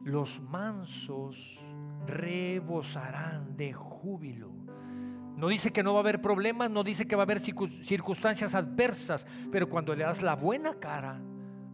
Los 0.03 0.39
mansos 0.41 1.59
rebosarán 2.05 3.55
de 3.57 3.73
júbilo. 3.73 4.51
No 5.35 5.47
dice 5.47 5.71
que 5.71 5.83
no 5.83 5.93
va 5.93 5.99
a 5.99 6.01
haber 6.01 6.21
problemas, 6.21 6.69
no 6.69 6.83
dice 6.83 7.07
que 7.07 7.15
va 7.15 7.21
a 7.21 7.25
haber 7.25 7.39
circunstancias 7.39 8.55
adversas, 8.55 9.25
pero 9.51 9.69
cuando 9.69 9.95
le 9.95 10.03
das 10.03 10.21
la 10.21 10.35
buena 10.35 10.73
cara, 10.75 11.21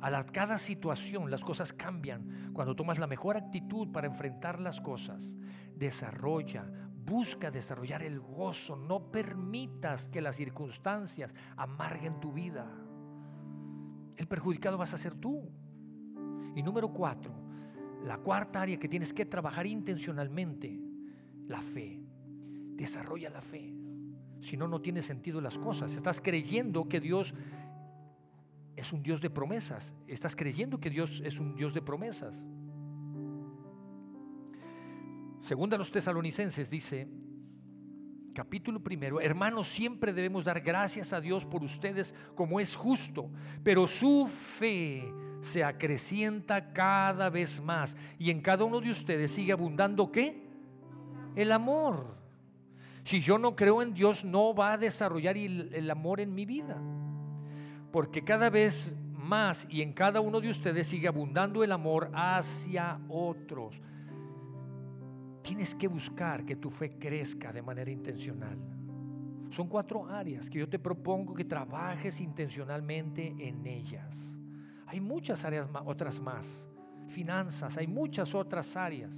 a 0.01 0.23
cada 0.23 0.59
situación 0.59 1.31
las 1.31 1.43
cosas 1.43 1.73
cambian. 1.73 2.51
Cuando 2.53 2.75
tomas 2.75 2.99
la 2.99 3.07
mejor 3.07 3.37
actitud 3.37 3.91
para 3.91 4.05
enfrentar 4.05 4.59
las 4.59 4.79
cosas, 4.79 5.33
desarrolla, 5.75 6.65
busca 7.03 7.49
desarrollar 7.49 8.03
el 8.03 8.19
gozo. 8.19 8.75
No 8.75 9.11
permitas 9.11 10.07
que 10.09 10.21
las 10.21 10.35
circunstancias 10.35 11.33
amarguen 11.57 12.19
tu 12.19 12.33
vida. 12.33 12.67
El 14.15 14.27
perjudicado 14.27 14.77
vas 14.77 14.93
a 14.93 14.99
ser 14.99 15.15
tú. 15.15 15.49
Y 16.55 16.61
número 16.61 16.89
cuatro, 16.93 17.33
la 18.05 18.19
cuarta 18.19 18.61
área 18.61 18.77
que 18.77 18.87
tienes 18.87 19.11
que 19.13 19.25
trabajar 19.25 19.65
intencionalmente, 19.65 20.79
la 21.47 21.61
fe. 21.61 21.99
Desarrolla 22.75 23.29
la 23.29 23.41
fe. 23.41 23.73
Si 24.41 24.55
no, 24.55 24.67
no 24.67 24.79
tiene 24.79 25.01
sentido 25.01 25.41
las 25.41 25.57
cosas. 25.57 25.95
Estás 25.95 26.21
creyendo 26.21 26.87
que 26.87 26.99
Dios 26.99 27.33
es 28.75 28.93
un 28.93 29.01
Dios 29.01 29.21
de 29.21 29.29
promesas. 29.31 29.93
Estás 30.07 30.35
creyendo 30.35 30.79
que 30.79 30.91
Dios 30.91 31.21
es 31.25 31.39
un 31.39 31.55
Dios 31.55 31.73
de 31.73 31.81
promesas. 31.81 32.45
Segunda 35.41 35.75
a 35.75 35.79
los 35.79 35.91
tesalonicenses 35.91 36.69
dice, 36.69 37.07
capítulo 38.33 38.83
primero, 38.83 39.19
hermanos, 39.19 39.67
siempre 39.67 40.13
debemos 40.13 40.43
dar 40.43 40.61
gracias 40.61 41.13
a 41.13 41.21
Dios 41.21 41.45
por 41.45 41.63
ustedes 41.63 42.13
como 42.35 42.59
es 42.59 42.75
justo, 42.75 43.31
pero 43.63 43.87
su 43.87 44.27
fe 44.27 45.11
se 45.45 45.63
acrecienta 45.63 46.73
cada 46.73 47.29
vez 47.29 47.61
más 47.61 47.95
y 48.19 48.31
en 48.31 48.41
cada 48.41 48.63
uno 48.63 48.81
de 48.81 48.91
ustedes 48.91 49.31
sigue 49.31 49.51
abundando 49.51 50.11
qué? 50.11 50.43
El 51.35 51.51
amor. 51.51 52.15
Si 53.03 53.21
yo 53.21 53.37
no 53.37 53.55
creo 53.55 53.81
en 53.81 53.93
Dios, 53.93 54.25
no 54.25 54.53
va 54.53 54.73
a 54.73 54.77
desarrollar 54.77 55.37
el, 55.37 55.73
el 55.73 55.89
amor 55.91 56.19
en 56.19 56.33
mi 56.33 56.45
vida 56.45 56.81
porque 57.95 58.25
cada 58.25 58.49
vez 58.49 58.91
más 59.13 59.65
y 59.69 59.81
en 59.81 59.93
cada 59.93 60.19
uno 60.19 60.41
de 60.41 60.49
ustedes 60.49 60.85
sigue 60.85 61.07
abundando 61.07 61.63
el 61.63 61.71
amor 61.71 62.11
hacia 62.13 62.99
otros. 63.07 63.79
Tienes 65.41 65.73
que 65.73 65.87
buscar 65.87 66.43
que 66.43 66.57
tu 66.57 66.69
fe 66.69 66.97
crezca 66.99 67.53
de 67.53 67.61
manera 67.61 67.89
intencional. 67.89 68.57
Son 69.49 69.69
cuatro 69.69 70.05
áreas 70.07 70.49
que 70.49 70.59
yo 70.59 70.67
te 70.67 70.77
propongo 70.77 71.33
que 71.33 71.45
trabajes 71.45 72.19
intencionalmente 72.19 73.33
en 73.39 73.65
ellas. 73.65 74.34
Hay 74.87 74.99
muchas 74.99 75.43
áreas 75.43 75.67
otras 75.85 76.19
más. 76.19 76.47
Finanzas, 77.07 77.77
hay 77.77 77.87
muchas 77.87 78.33
otras 78.33 78.75
áreas. 78.75 79.11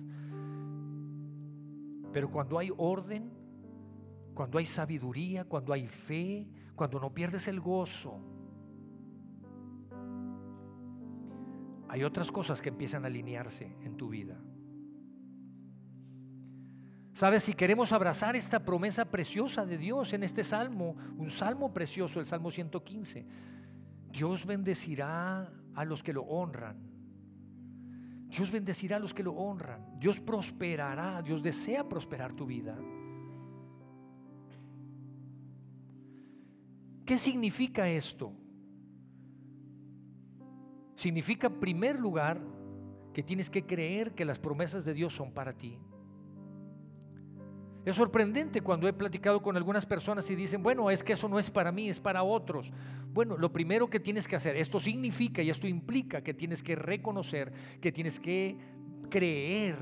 Pero 2.12 2.30
cuando 2.30 2.58
hay 2.58 2.72
orden, 2.76 3.32
cuando 4.34 4.58
hay 4.58 4.66
sabiduría, 4.66 5.46
cuando 5.46 5.74
hay 5.74 5.88
fe, 5.88 6.48
cuando 6.76 7.00
no 7.00 7.14
pierdes 7.14 7.48
el 7.48 7.60
gozo, 7.60 8.20
hay 11.90 12.04
otras 12.04 12.32
cosas 12.32 12.62
que 12.62 12.70
empiezan 12.70 13.04
a 13.04 13.08
alinearse 13.08 13.76
en 13.84 13.96
tu 13.98 14.10
vida. 14.10 14.38
Sabes, 17.14 17.44
si 17.44 17.56
queremos 17.56 17.92
abrazar 17.94 18.36
esta 18.36 18.64
promesa 18.64 19.06
preciosa 19.06 19.66
de 19.66 19.80
Dios 19.80 20.14
en 20.14 20.22
este 20.22 20.44
salmo, 20.44 20.96
un 21.18 21.32
salmo 21.32 21.74
precioso, 21.74 22.20
el 22.20 22.28
Salmo 22.28 22.52
115, 22.52 23.26
Dios 24.18 24.48
bendecirá 24.48 25.48
a 25.76 25.86
los 25.86 26.02
que 26.02 26.12
lo 26.12 26.24
honran. 26.24 26.76
Dios 28.30 28.50
bendecirá 28.50 28.96
a 28.96 29.00
los 29.00 29.14
que 29.14 29.22
lo 29.22 29.34
honran. 29.34 30.00
Dios 30.00 30.20
prosperará. 30.20 31.22
Dios 31.22 31.44
desea 31.44 31.88
prosperar 31.88 32.34
tu 32.34 32.48
vida. 32.48 32.76
¿Qué 37.06 37.20
significa 37.20 37.88
esto? 37.88 38.34
Significa, 40.96 41.46
en 41.46 41.60
primer 41.60 42.00
lugar, 42.00 42.42
que 43.14 43.22
tienes 43.22 43.52
que 43.52 43.68
creer 43.68 44.16
que 44.16 44.26
las 44.26 44.40
promesas 44.40 44.84
de 44.84 44.96
Dios 44.96 45.14
son 45.14 45.32
para 45.32 45.54
ti. 45.54 45.78
Es 47.88 47.96
sorprendente 47.96 48.60
cuando 48.60 48.86
he 48.90 48.92
platicado 48.92 49.42
con 49.42 49.56
algunas 49.56 49.86
personas 49.86 50.30
y 50.30 50.36
dicen, 50.36 50.62
bueno, 50.62 50.92
es 50.92 51.06
que 51.06 51.14
eso 51.14 51.30
no 51.30 51.40
es 51.40 51.50
para 51.50 51.72
mí, 51.72 51.88
es 51.88 52.02
para 52.02 52.22
otros. 52.22 52.70
Bueno, 53.14 53.38
lo 53.38 53.54
primero 53.54 53.90
que 53.90 54.02
tienes 54.02 54.28
que 54.28 54.36
hacer, 54.36 54.58
esto 54.58 54.82
significa 54.82 55.42
y 55.42 55.50
esto 55.50 55.70
implica 55.70 56.22
que 56.22 56.34
tienes 56.34 56.62
que 56.62 56.76
reconocer, 56.76 57.54
que 57.80 57.94
tienes 57.94 58.20
que 58.20 58.58
creer 59.10 59.78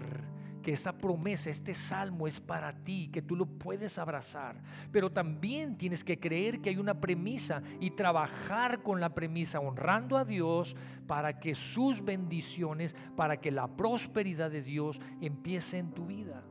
que 0.62 0.74
esa 0.74 0.96
promesa, 0.96 1.50
este 1.50 1.74
salmo 1.74 2.28
es 2.28 2.40
para 2.40 2.76
ti, 2.84 3.10
que 3.12 3.24
tú 3.24 3.36
lo 3.36 3.48
puedes 3.48 3.98
abrazar. 3.98 4.62
Pero 4.92 5.12
también 5.12 5.76
tienes 5.76 6.04
que 6.04 6.20
creer 6.20 6.62
que 6.62 6.70
hay 6.70 6.78
una 6.78 7.02
premisa 7.02 7.64
y 7.80 7.90
trabajar 7.90 8.84
con 8.84 9.00
la 9.00 9.16
premisa, 9.16 9.60
honrando 9.60 10.16
a 10.16 10.26
Dios 10.26 10.76
para 11.08 11.40
que 11.40 11.56
sus 11.56 12.06
bendiciones, 12.06 12.96
para 13.16 13.42
que 13.42 13.50
la 13.50 13.66
prosperidad 13.66 14.52
de 14.52 14.62
Dios 14.62 15.02
empiece 15.22 15.80
en 15.80 15.92
tu 15.92 16.06
vida. 16.06 16.44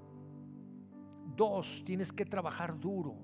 Dos, 1.36 1.82
tienes 1.84 2.12
que 2.12 2.24
trabajar 2.24 2.78
duro. 2.78 3.16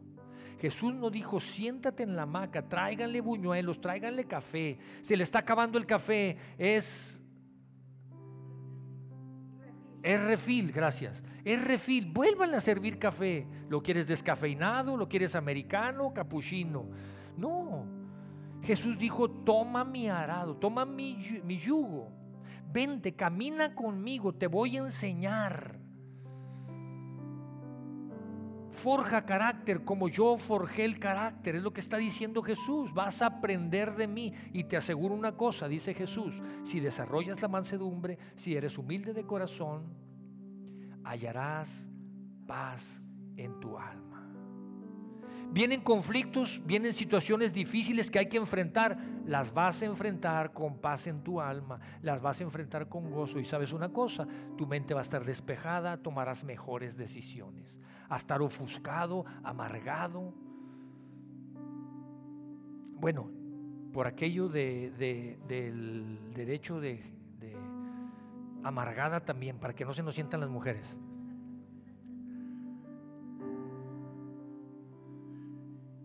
Jesús 0.60 0.94
no 0.94 1.08
dijo, 1.08 1.40
siéntate 1.40 2.02
en 2.02 2.16
la 2.16 2.22
hamaca, 2.22 2.68
tráiganle 2.68 3.20
buñuelos, 3.20 3.80
tráiganle 3.80 4.24
café. 4.24 4.78
Se 5.00 5.16
le 5.16 5.24
está 5.24 5.38
acabando 5.38 5.78
el 5.78 5.86
café, 5.86 6.36
es 6.58 7.20
es 10.02 10.22
refil, 10.22 10.72
gracias. 10.72 11.22
Es 11.44 11.62
refil. 11.62 12.10
Vuelvan 12.10 12.54
a 12.54 12.60
servir 12.60 12.98
café. 12.98 13.46
¿Lo 13.68 13.82
quieres 13.82 14.06
descafeinado? 14.06 14.96
¿Lo 14.96 15.08
quieres 15.08 15.34
americano? 15.34 16.12
Capuchino. 16.14 16.86
No. 17.36 17.86
Jesús 18.62 18.98
dijo, 18.98 19.30
toma 19.30 19.84
mi 19.84 20.08
arado, 20.08 20.56
toma 20.56 20.84
mi, 20.84 21.40
mi 21.44 21.58
yugo. 21.58 22.12
Vente, 22.72 23.14
camina 23.14 23.74
conmigo, 23.74 24.34
te 24.34 24.46
voy 24.46 24.76
a 24.76 24.80
enseñar 24.80 25.79
forja 28.80 29.26
carácter 29.26 29.84
como 29.84 30.08
yo 30.08 30.38
forjé 30.38 30.84
el 30.84 30.98
carácter. 30.98 31.56
Es 31.56 31.62
lo 31.62 31.72
que 31.72 31.80
está 31.80 31.98
diciendo 31.98 32.42
Jesús. 32.42 32.92
Vas 32.94 33.20
a 33.20 33.26
aprender 33.26 33.94
de 33.94 34.08
mí. 34.08 34.32
Y 34.52 34.64
te 34.64 34.76
aseguro 34.76 35.14
una 35.14 35.36
cosa, 35.36 35.68
dice 35.68 35.94
Jesús. 35.94 36.34
Si 36.64 36.80
desarrollas 36.80 37.42
la 37.42 37.48
mansedumbre, 37.48 38.18
si 38.36 38.54
eres 38.54 38.78
humilde 38.78 39.12
de 39.12 39.24
corazón, 39.24 39.84
hallarás 41.04 41.68
paz 42.46 43.02
en 43.36 43.60
tu 43.60 43.78
alma. 43.78 44.06
Vienen 45.52 45.80
conflictos, 45.80 46.62
vienen 46.64 46.94
situaciones 46.94 47.52
difíciles 47.52 48.10
que 48.10 48.20
hay 48.20 48.28
que 48.28 48.36
enfrentar. 48.36 48.96
Las 49.26 49.52
vas 49.52 49.82
a 49.82 49.86
enfrentar 49.86 50.52
con 50.52 50.78
paz 50.78 51.06
en 51.06 51.22
tu 51.22 51.40
alma, 51.40 51.78
las 52.02 52.22
vas 52.22 52.40
a 52.40 52.44
enfrentar 52.44 52.88
con 52.88 53.10
gozo. 53.10 53.38
Y 53.38 53.44
sabes 53.44 53.72
una 53.72 53.90
cosa, 53.90 54.26
tu 54.56 54.66
mente 54.66 54.94
va 54.94 55.00
a 55.00 55.02
estar 55.02 55.24
despejada, 55.24 55.98
tomarás 55.98 56.44
mejores 56.44 56.96
decisiones 56.96 57.76
a 58.10 58.16
estar 58.16 58.42
ofuscado, 58.42 59.24
amargado. 59.42 60.34
Bueno, 63.00 63.30
por 63.92 64.06
aquello 64.06 64.48
de, 64.48 64.90
del 65.48 66.32
derecho 66.34 66.80
de, 66.80 67.02
de 67.38 67.56
amargada 68.62 69.20
también, 69.24 69.58
para 69.58 69.74
que 69.74 69.84
no 69.84 69.94
se 69.94 70.02
nos 70.02 70.14
sientan 70.14 70.40
las 70.40 70.50
mujeres. 70.50 70.94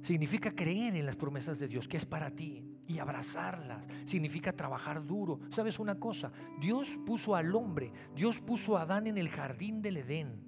Significa 0.04 0.52
creer 0.52 0.96
en 0.96 1.08
las 1.08 1.16
promesas 1.16 1.58
de 1.58 1.68
Dios, 1.68 1.88
que 1.88 1.98
es 1.98 2.06
para 2.06 2.30
ti, 2.30 2.64
y 2.88 3.00
abrazarlas. 3.00 3.84
Significa 4.06 4.54
trabajar 4.54 5.04
duro. 5.04 5.40
¿Sabes 5.50 5.80
una 5.80 5.96
cosa? 5.96 6.32
Dios 6.60 7.00
puso 7.08 7.36
al 7.36 7.56
hombre, 7.56 7.92
Dios 8.16 8.40
puso 8.40 8.78
a 8.78 8.84
Adán 8.84 9.08
en 9.08 9.18
el 9.18 9.30
jardín 9.30 9.82
del 9.82 9.98
Edén. 9.98 10.45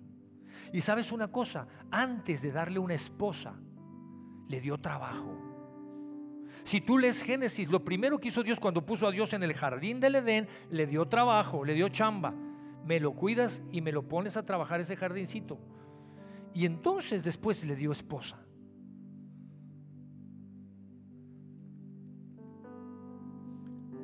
Y 0.74 0.82
sabes 0.82 1.12
una 1.12 1.30
cosa, 1.30 1.68
antes 1.92 2.42
de 2.42 2.52
darle 2.52 2.80
una 2.80 2.94
esposa, 2.94 3.54
le 4.48 4.62
dio 4.62 4.78
trabajo. 4.78 5.48
Si 6.64 6.82
tú 6.82 6.98
lees 6.98 7.22
Génesis, 7.24 7.70
lo 7.70 7.84
primero 7.84 8.20
que 8.20 8.28
hizo 8.28 8.44
Dios 8.44 8.60
cuando 8.60 8.86
puso 8.86 9.08
a 9.08 9.12
Dios 9.12 9.32
en 9.34 9.44
el 9.44 9.54
jardín 9.54 10.00
del 10.00 10.16
Edén, 10.16 10.48
le 10.70 10.86
dio 10.86 11.08
trabajo, 11.08 11.64
le 11.64 11.74
dio 11.74 11.88
chamba. 11.88 12.34
Me 12.86 13.00
lo 13.00 13.14
cuidas 13.14 13.62
y 13.72 13.82
me 13.82 13.92
lo 13.92 14.08
pones 14.08 14.36
a 14.36 14.46
trabajar 14.46 14.82
ese 14.82 14.98
jardincito. 14.98 15.58
Y 16.54 16.66
entonces 16.66 17.24
después 17.24 17.64
le 17.64 17.76
dio 17.76 17.92
esposa. 17.92 18.38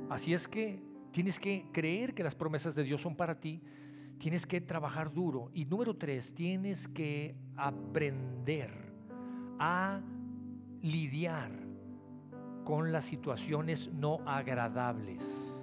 Así 0.10 0.34
es 0.34 0.48
que 0.48 0.80
tienes 1.12 1.40
que 1.40 1.66
creer 1.72 2.14
que 2.14 2.24
las 2.24 2.36
promesas 2.36 2.76
de 2.76 2.84
Dios 2.84 3.02
son 3.02 3.16
para 3.16 3.40
ti, 3.40 3.62
tienes 4.24 4.46
que 4.46 4.62
trabajar 4.62 5.12
duro. 5.12 5.50
Y 5.54 5.66
número 5.66 5.98
tres, 5.98 6.34
tienes 6.34 6.88
que 6.88 7.36
aprender 7.58 8.72
a 9.60 10.00
lidiar 10.82 11.52
con 12.64 12.94
las 12.94 13.04
situaciones 13.04 13.92
no 13.92 14.22
agradables. 14.26 15.54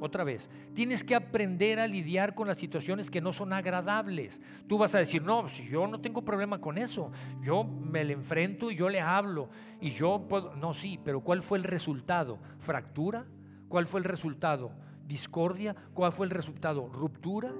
Otra 0.00 0.24
vez, 0.24 0.50
tienes 0.74 1.04
que 1.04 1.14
aprender 1.14 1.78
a 1.78 1.86
lidiar 1.86 2.34
con 2.34 2.48
las 2.48 2.58
situaciones 2.58 3.12
que 3.12 3.20
no 3.20 3.32
son 3.32 3.52
agradables. 3.52 4.40
Tú 4.66 4.76
vas 4.76 4.92
a 4.96 4.98
decir, 4.98 5.22
no, 5.22 5.48
si 5.48 5.68
yo 5.68 5.86
no 5.86 6.00
tengo 6.00 6.22
problema 6.22 6.60
con 6.60 6.78
eso, 6.78 7.12
yo 7.40 7.62
me 7.62 8.02
le 8.02 8.14
enfrento 8.14 8.72
y 8.72 8.76
yo 8.76 8.88
le 8.88 9.00
hablo 9.00 9.50
y 9.80 9.90
yo 9.90 10.26
puedo, 10.28 10.56
no, 10.56 10.74
sí, 10.74 10.98
pero 11.04 11.20
¿cuál 11.20 11.42
fue 11.42 11.58
el 11.58 11.64
resultado? 11.64 12.40
¿Fractura? 12.58 13.24
¿Cuál 13.68 13.86
fue 13.86 14.00
el 14.00 14.04
resultado? 14.04 14.72
¿Discordia? 15.06 15.76
¿Cuál 15.94 16.10
fue 16.10 16.26
el 16.26 16.32
resultado? 16.32 16.88
¿Ruptura? 16.88 17.52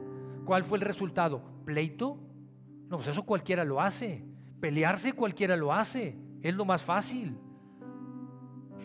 ¿Cuál 0.45 0.65
fue 0.65 0.79
el 0.79 0.85
resultado? 0.85 1.43
¿Pleito? 1.65 2.19
No, 2.89 2.97
pues 2.97 3.09
eso 3.09 3.23
cualquiera 3.23 3.65
lo 3.65 3.81
hace. 3.81 4.25
Pelearse 4.61 5.13
cualquiera 5.13 5.57
lo 5.57 5.73
hace. 5.73 6.19
Es 6.43 6.55
lo 6.55 6.65
más 6.65 6.83
fácil. 6.83 7.39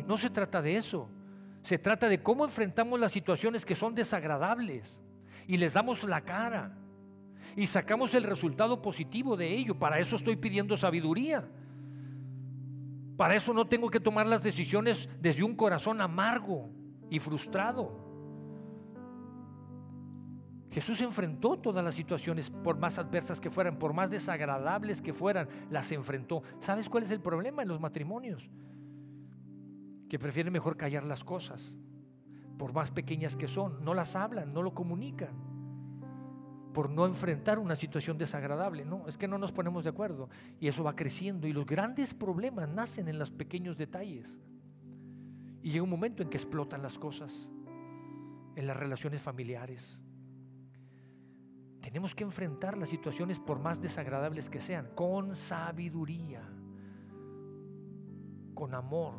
No 0.07 0.17
se 0.17 0.29
trata 0.29 0.61
de 0.61 0.77
eso. 0.77 1.09
Se 1.63 1.79
trata 1.79 2.07
de 2.07 2.21
cómo 2.21 2.45
enfrentamos 2.45 2.99
las 2.99 3.11
situaciones 3.11 3.65
que 3.65 3.75
son 3.75 3.95
desagradables 3.95 4.99
y 5.47 5.57
les 5.57 5.73
damos 5.73 6.03
la 6.03 6.21
cara 6.21 6.77
y 7.55 7.65
sacamos 7.67 8.13
el 8.13 8.23
resultado 8.23 8.81
positivo 8.81 9.35
de 9.35 9.51
ello. 9.51 9.77
Para 9.79 9.99
eso 9.99 10.15
estoy 10.15 10.35
pidiendo 10.35 10.77
sabiduría. 10.77 11.47
Para 13.17 13.35
eso 13.35 13.53
no 13.53 13.65
tengo 13.65 13.89
que 13.89 13.99
tomar 13.99 14.27
las 14.27 14.43
decisiones 14.43 15.09
desde 15.19 15.43
un 15.43 15.55
corazón 15.55 16.01
amargo 16.01 16.69
y 17.09 17.19
frustrado. 17.19 18.04
Jesús 20.75 20.99
enfrentó 20.99 21.55
todas 21.55 21.85
las 21.85 21.95
situaciones, 21.95 22.49
por 22.49 22.77
más 22.77 22.99
adversas 22.99 23.39
que 23.39 23.49
fueran, 23.49 23.79
por 23.79 23.93
más 23.93 24.09
desagradables 24.09 25.01
que 25.01 25.13
fueran, 25.13 25.47
las 25.69 25.89
enfrentó. 25.93 26.43
¿Sabes 26.59 26.89
cuál 26.89 27.03
es 27.03 27.11
el 27.11 27.21
problema 27.21 27.61
en 27.61 27.69
los 27.69 27.79
matrimonios? 27.79 28.49
Que 30.09 30.19
prefieren 30.19 30.51
mejor 30.51 30.75
callar 30.75 31.03
las 31.03 31.23
cosas, 31.23 31.73
por 32.57 32.73
más 32.73 32.91
pequeñas 32.91 33.37
que 33.37 33.47
son. 33.47 33.85
No 33.85 33.93
las 33.93 34.17
hablan, 34.17 34.53
no 34.53 34.61
lo 34.61 34.73
comunican, 34.73 35.29
por 36.73 36.89
no 36.89 37.05
enfrentar 37.05 37.57
una 37.57 37.77
situación 37.77 38.17
desagradable. 38.17 38.83
No, 38.83 39.07
es 39.07 39.17
que 39.17 39.29
no 39.29 39.37
nos 39.37 39.53
ponemos 39.53 39.85
de 39.85 39.91
acuerdo 39.91 40.29
y 40.59 40.67
eso 40.67 40.83
va 40.83 40.93
creciendo 40.93 41.47
y 41.47 41.53
los 41.53 41.65
grandes 41.65 42.13
problemas 42.13 42.67
nacen 42.67 43.07
en 43.07 43.17
los 43.17 43.31
pequeños 43.31 43.77
detalles. 43.77 44.37
Y 45.63 45.71
llega 45.71 45.85
un 45.85 45.89
momento 45.89 46.21
en 46.21 46.29
que 46.29 46.35
explotan 46.35 46.81
las 46.81 46.99
cosas 46.99 47.47
en 48.57 48.67
las 48.67 48.75
relaciones 48.75 49.21
familiares. 49.21 50.01
Tenemos 51.85 52.15
que 52.15 52.23
enfrentar 52.23 52.79
las 52.79 52.89
situaciones 52.89 53.37
por 53.37 53.59
más 53.59 53.79
desagradables 53.79 54.49
que 54.49 54.59
sean, 54.59 54.89
con 54.95 55.35
sabiduría, 55.35 56.41
con 58.55 58.73
amor. 58.73 59.13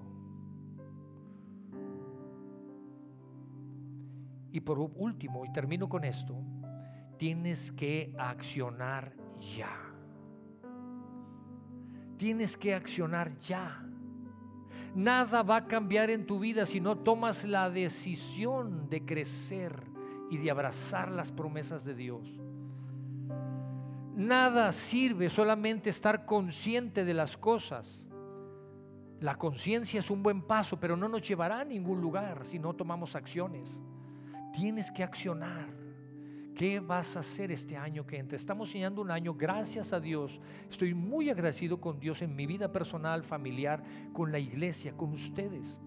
Y 4.50 4.59
por 4.59 4.81
último, 4.81 5.44
y 5.44 5.52
termino 5.52 5.88
con 5.88 6.02
esto, 6.02 6.35
tienes 7.16 7.70
que 7.70 8.12
accionar 8.18 9.14
ya. 9.57 9.79
Tienes 12.18 12.57
que 12.57 12.74
accionar 12.74 13.38
ya. 13.38 13.81
Nada 14.92 15.44
va 15.44 15.59
a 15.59 15.66
cambiar 15.68 16.11
en 16.11 16.26
tu 16.26 16.40
vida 16.40 16.66
si 16.66 16.81
no 16.81 16.98
tomas 16.98 17.44
la 17.44 17.70
decisión 17.70 18.90
de 18.90 19.07
crecer 19.07 19.85
y 20.33 20.38
de 20.38 20.50
abrazar 20.50 21.12
las 21.12 21.31
promesas 21.31 21.85
de 21.85 21.94
Dios. 21.94 22.40
Nada 24.16 24.72
sirve 24.72 25.29
solamente 25.29 25.90
estar 25.90 26.24
consciente 26.24 27.05
de 27.05 27.12
las 27.12 27.37
cosas. 27.37 28.00
La 29.20 29.37
conciencia 29.37 30.00
es 30.00 30.11
un 30.11 30.22
buen 30.22 30.40
paso, 30.40 30.81
pero 30.81 30.96
no 30.96 31.07
nos 31.07 31.20
llevará 31.20 31.61
a 31.61 31.64
ningún 31.64 32.00
lugar 32.00 32.46
si 32.46 32.59
no 32.59 32.74
tomamos 32.74 33.14
acciones. 33.14 33.68
Tienes 34.55 34.90
que 34.90 35.02
accionar. 35.02 35.68
¿Qué 36.55 36.81
vas 36.81 37.14
a 37.18 37.20
hacer 37.20 37.52
este 37.52 37.76
año 37.76 38.07
que 38.07 38.16
entra? 38.16 38.37
Estamos 38.37 38.70
enseñando 38.70 39.02
un 39.02 39.11
año, 39.11 39.35
gracias 39.35 39.92
a 39.92 40.00
Dios. 40.00 40.40
Estoy 40.70 40.94
muy 40.94 41.29
agradecido 41.29 41.79
con 41.79 42.00
Dios 42.00 42.22
en 42.22 42.35
mi 42.35 42.46
vida 42.46 42.72
personal, 42.72 43.22
familiar, 43.22 43.85
con 44.14 44.33
la 44.33 44.38
iglesia, 44.38 44.96
con 44.96 45.12
ustedes. 45.12 45.79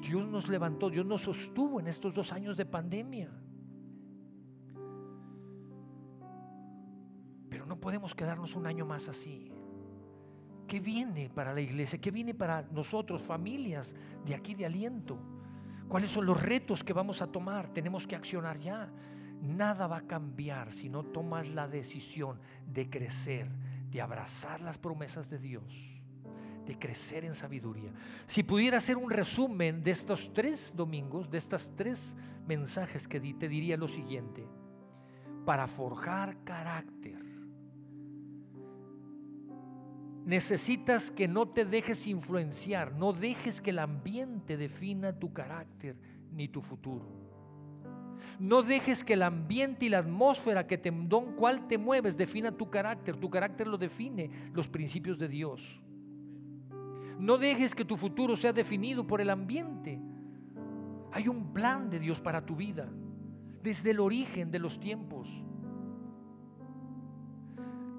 Dios 0.00 0.26
nos 0.26 0.48
levantó, 0.48 0.90
Dios 0.90 1.06
nos 1.06 1.22
sostuvo 1.22 1.78
en 1.78 1.86
estos 1.86 2.12
dos 2.12 2.32
años 2.32 2.56
de 2.56 2.66
pandemia. 2.66 3.30
Pero 7.54 7.66
no 7.66 7.76
podemos 7.76 8.16
quedarnos 8.16 8.56
un 8.56 8.66
año 8.66 8.84
más 8.84 9.08
así. 9.08 9.48
¿Qué 10.66 10.80
viene 10.80 11.30
para 11.30 11.54
la 11.54 11.60
iglesia? 11.60 12.00
¿Qué 12.00 12.10
viene 12.10 12.34
para 12.34 12.62
nosotros, 12.62 13.22
familias 13.22 13.94
de 14.26 14.34
aquí 14.34 14.56
de 14.56 14.66
aliento? 14.66 15.16
¿Cuáles 15.86 16.10
son 16.10 16.26
los 16.26 16.42
retos 16.42 16.82
que 16.82 16.92
vamos 16.92 17.22
a 17.22 17.28
tomar? 17.28 17.68
Tenemos 17.68 18.08
que 18.08 18.16
accionar 18.16 18.58
ya. 18.58 18.90
Nada 19.40 19.86
va 19.86 19.98
a 19.98 20.06
cambiar 20.08 20.72
si 20.72 20.88
no 20.88 21.04
tomas 21.04 21.48
la 21.48 21.68
decisión 21.68 22.40
de 22.66 22.90
crecer, 22.90 23.48
de 23.88 24.00
abrazar 24.00 24.60
las 24.60 24.76
promesas 24.76 25.30
de 25.30 25.38
Dios, 25.38 25.62
de 26.66 26.76
crecer 26.76 27.24
en 27.24 27.36
sabiduría. 27.36 27.92
Si 28.26 28.42
pudiera 28.42 28.78
hacer 28.78 28.96
un 28.96 29.10
resumen 29.10 29.80
de 29.80 29.92
estos 29.92 30.32
tres 30.32 30.72
domingos, 30.74 31.30
de 31.30 31.38
estos 31.38 31.70
tres 31.76 32.16
mensajes 32.48 33.06
que 33.06 33.20
te 33.20 33.48
diría 33.48 33.76
lo 33.76 33.86
siguiente. 33.86 34.44
Para 35.44 35.68
forjar 35.68 36.42
carácter, 36.42 37.33
necesitas 40.24 41.10
que 41.10 41.28
no 41.28 41.46
te 41.46 41.64
dejes 41.64 42.06
influenciar, 42.06 42.92
no 42.92 43.12
dejes 43.12 43.60
que 43.60 43.70
el 43.70 43.78
ambiente 43.78 44.56
defina 44.56 45.12
tu 45.12 45.32
carácter 45.32 45.96
ni 46.32 46.48
tu 46.48 46.62
futuro. 46.62 47.06
No 48.38 48.62
dejes 48.62 49.04
que 49.04 49.12
el 49.12 49.22
ambiente 49.22 49.86
y 49.86 49.88
la 49.88 49.98
atmósfera 49.98 50.66
que 50.66 50.78
te, 50.78 50.90
don 50.90 51.34
cual 51.34 51.68
te 51.68 51.78
mueves 51.78 52.16
defina 52.16 52.50
tu 52.50 52.68
carácter. 52.68 53.16
Tu 53.16 53.30
carácter 53.30 53.66
lo 53.68 53.78
define 53.78 54.30
los 54.52 54.66
principios 54.66 55.18
de 55.18 55.28
Dios. 55.28 55.80
No 57.18 57.38
dejes 57.38 57.74
que 57.74 57.84
tu 57.84 57.96
futuro 57.96 58.36
sea 58.36 58.52
definido 58.52 59.06
por 59.06 59.20
el 59.20 59.30
ambiente. 59.30 60.00
Hay 61.12 61.28
un 61.28 61.52
plan 61.52 61.90
de 61.90 62.00
Dios 62.00 62.20
para 62.20 62.44
tu 62.44 62.56
vida 62.56 62.88
desde 63.62 63.92
el 63.92 64.00
origen 64.00 64.50
de 64.50 64.58
los 64.58 64.80
tiempos. 64.80 65.28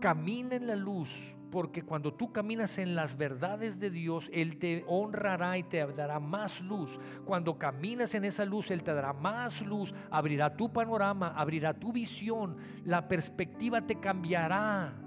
Camina 0.02 0.56
en 0.56 0.68
la 0.68 0.76
luz 0.76 1.34
porque 1.56 1.84
cuando 1.84 2.14
tú 2.14 2.34
caminas 2.34 2.78
en 2.80 2.96
las 2.96 3.16
verdades 3.16 3.80
de 3.80 3.90
Dios, 3.90 4.30
Él 4.34 4.60
te 4.60 4.84
honrará 4.90 5.58
y 5.58 5.64
te 5.64 5.78
dará 5.94 6.20
más 6.20 6.60
luz. 6.60 7.00
Cuando 7.24 7.58
caminas 7.58 8.14
en 8.14 8.26
esa 8.26 8.44
luz, 8.44 8.72
Él 8.72 8.84
te 8.84 8.94
dará 8.94 9.14
más 9.14 9.62
luz, 9.62 9.94
abrirá 10.12 10.54
tu 10.58 10.70
panorama, 10.74 11.30
abrirá 11.30 11.74
tu 11.74 11.94
visión, 11.94 12.58
la 12.84 13.08
perspectiva 13.08 13.80
te 13.80 14.02
cambiará. 14.02 15.02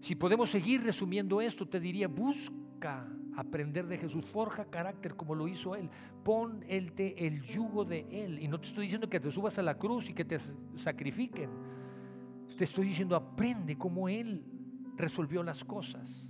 Si 0.00 0.16
podemos 0.16 0.50
seguir 0.50 0.82
resumiendo 0.82 1.40
esto, 1.40 1.68
te 1.68 1.78
diría, 1.78 2.08
busca 2.08 3.06
aprender 3.36 3.86
de 3.86 3.98
Jesús, 3.98 4.24
forja 4.24 4.64
carácter 4.64 5.14
como 5.14 5.34
lo 5.34 5.46
hizo 5.46 5.76
Él, 5.76 5.90
pon 6.24 6.64
el, 6.68 6.92
el 6.96 7.42
yugo 7.42 7.84
de 7.84 8.06
Él. 8.10 8.38
Y 8.42 8.48
no 8.48 8.58
te 8.58 8.66
estoy 8.66 8.84
diciendo 8.84 9.08
que 9.08 9.20
te 9.20 9.30
subas 9.30 9.58
a 9.58 9.62
la 9.62 9.76
cruz 9.76 10.08
y 10.08 10.14
que 10.14 10.24
te 10.24 10.38
sacrifiquen. 10.76 11.50
Te 12.56 12.64
estoy 12.64 12.88
diciendo, 12.88 13.14
aprende 13.14 13.76
cómo 13.76 14.08
Él 14.08 14.44
resolvió 14.96 15.42
las 15.42 15.62
cosas. 15.64 16.26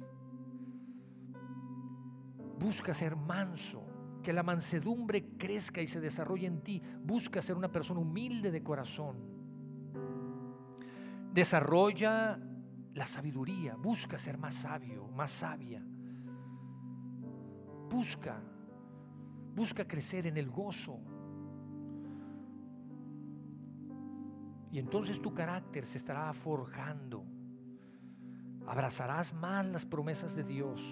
Busca 2.59 2.94
ser 2.94 3.14
manso, 3.14 3.84
que 4.22 4.32
la 4.32 4.42
mansedumbre 4.42 5.36
crezca 5.38 5.80
y 5.80 5.86
se 5.86 6.00
desarrolle 6.00 6.48
en 6.48 6.61
ti. 6.62 6.82
Busca 7.04 7.40
ser 7.42 7.57
una 7.57 7.70
persona 7.70 8.00
humilde 8.00 8.50
de 8.50 8.62
corazón. 8.62 9.16
Desarrolla 11.32 12.40
la 12.94 13.07
sabiduría, 13.07 13.76
busca 13.76 14.18
ser 14.18 14.38
más 14.38 14.54
sabio, 14.54 15.07
más 15.09 15.30
sabia. 15.30 15.84
Busca, 17.89 18.41
busca 19.55 19.87
crecer 19.87 20.26
en 20.26 20.37
el 20.37 20.51
gozo. 20.51 20.99
Y 24.70 24.78
entonces 24.78 25.20
tu 25.20 25.32
carácter 25.32 25.87
se 25.87 25.99
estará 25.99 26.32
forjando. 26.32 27.24
Abrazarás 28.66 29.32
más 29.32 29.64
las 29.66 29.87
promesas 29.87 30.34
de 30.34 30.43
Dios 30.43 30.82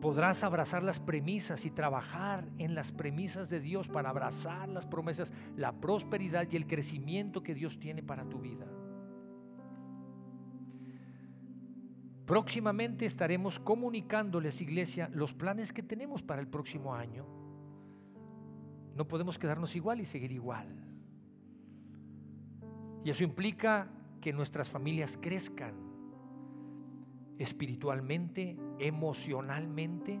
podrás 0.00 0.44
abrazar 0.44 0.82
las 0.82 1.00
premisas 1.00 1.64
y 1.64 1.70
trabajar 1.70 2.48
en 2.58 2.74
las 2.74 2.92
premisas 2.92 3.48
de 3.48 3.60
Dios 3.60 3.88
para 3.88 4.10
abrazar 4.10 4.68
las 4.68 4.86
promesas, 4.86 5.32
la 5.56 5.72
prosperidad 5.72 6.46
y 6.50 6.56
el 6.56 6.66
crecimiento 6.66 7.42
que 7.42 7.54
Dios 7.54 7.78
tiene 7.78 8.02
para 8.02 8.24
tu 8.28 8.38
vida. 8.38 8.66
Próximamente 12.26 13.06
estaremos 13.06 13.60
comunicándoles, 13.60 14.60
iglesia, 14.60 15.08
los 15.12 15.32
planes 15.32 15.72
que 15.72 15.84
tenemos 15.84 16.24
para 16.24 16.40
el 16.40 16.48
próximo 16.48 16.92
año. 16.92 17.24
No 18.96 19.06
podemos 19.06 19.38
quedarnos 19.38 19.76
igual 19.76 20.00
y 20.00 20.06
seguir 20.06 20.32
igual. 20.32 20.66
Y 23.04 23.10
eso 23.10 23.22
implica 23.22 23.88
que 24.20 24.32
nuestras 24.32 24.68
familias 24.68 25.16
crezcan 25.20 25.74
espiritualmente, 27.38 28.56
emocionalmente, 28.80 30.20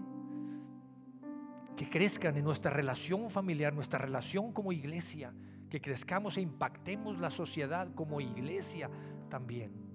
que 1.76 1.90
crezcan 1.90 2.36
en 2.36 2.44
nuestra 2.44 2.70
relación 2.70 3.30
familiar, 3.30 3.74
nuestra 3.74 3.98
relación 3.98 4.52
como 4.52 4.70
iglesia, 4.70 5.32
que 5.68 5.80
crezcamos 5.80 6.36
e 6.36 6.40
impactemos 6.40 7.18
la 7.18 7.30
sociedad 7.30 7.92
como 7.94 8.20
iglesia 8.20 8.88
también. 9.28 9.85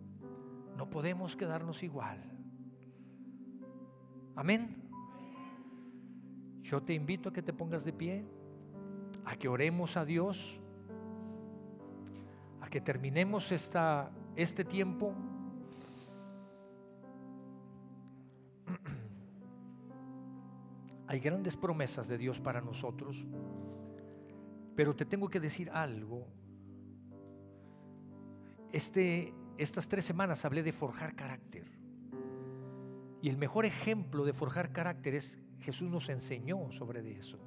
No 0.82 0.90
podemos 0.90 1.36
quedarnos 1.36 1.84
igual. 1.84 2.18
Amén. 4.36 4.90
Yo 6.64 6.82
te 6.82 6.96
invito 6.96 7.30
a 7.30 7.32
que 7.32 7.44
te 7.44 7.54
pongas 7.54 7.86
de 7.86 7.94
pie, 7.94 8.26
a 9.24 9.36
que 9.36 9.48
oremos 9.48 9.96
a 9.96 10.06
Dios, 10.06 10.60
a 12.62 12.68
que 12.68 12.82
terminemos 12.82 13.52
esta, 13.52 14.10
este 14.36 14.66
tiempo 14.66 15.14
Hay 21.06 21.20
grandes 21.20 21.56
promesas 21.56 22.08
de 22.08 22.18
Dios 22.18 22.40
para 22.40 22.60
nosotros, 22.60 23.24
pero 24.76 24.96
te 24.96 25.06
tengo 25.06 25.30
que 25.30 25.40
decir 25.40 25.70
algo. 25.70 26.26
Este, 28.72 29.36
estas 29.64 29.88
tres 29.88 30.05
semanas 30.05 30.43
hablé 30.43 30.64
de 30.64 30.72
forjar 30.72 31.16
carácter. 31.16 31.66
Y 33.22 33.30
el 33.30 33.38
mejor 33.38 33.66
ejemplo 33.66 34.26
de 34.26 34.34
forjar 34.34 34.72
carácter 34.72 35.14
es 35.16 35.38
Jesús 35.59 35.89
nos 35.89 36.09
enseñó 36.09 36.72
sobre 36.72 37.20
eso. 37.20 37.38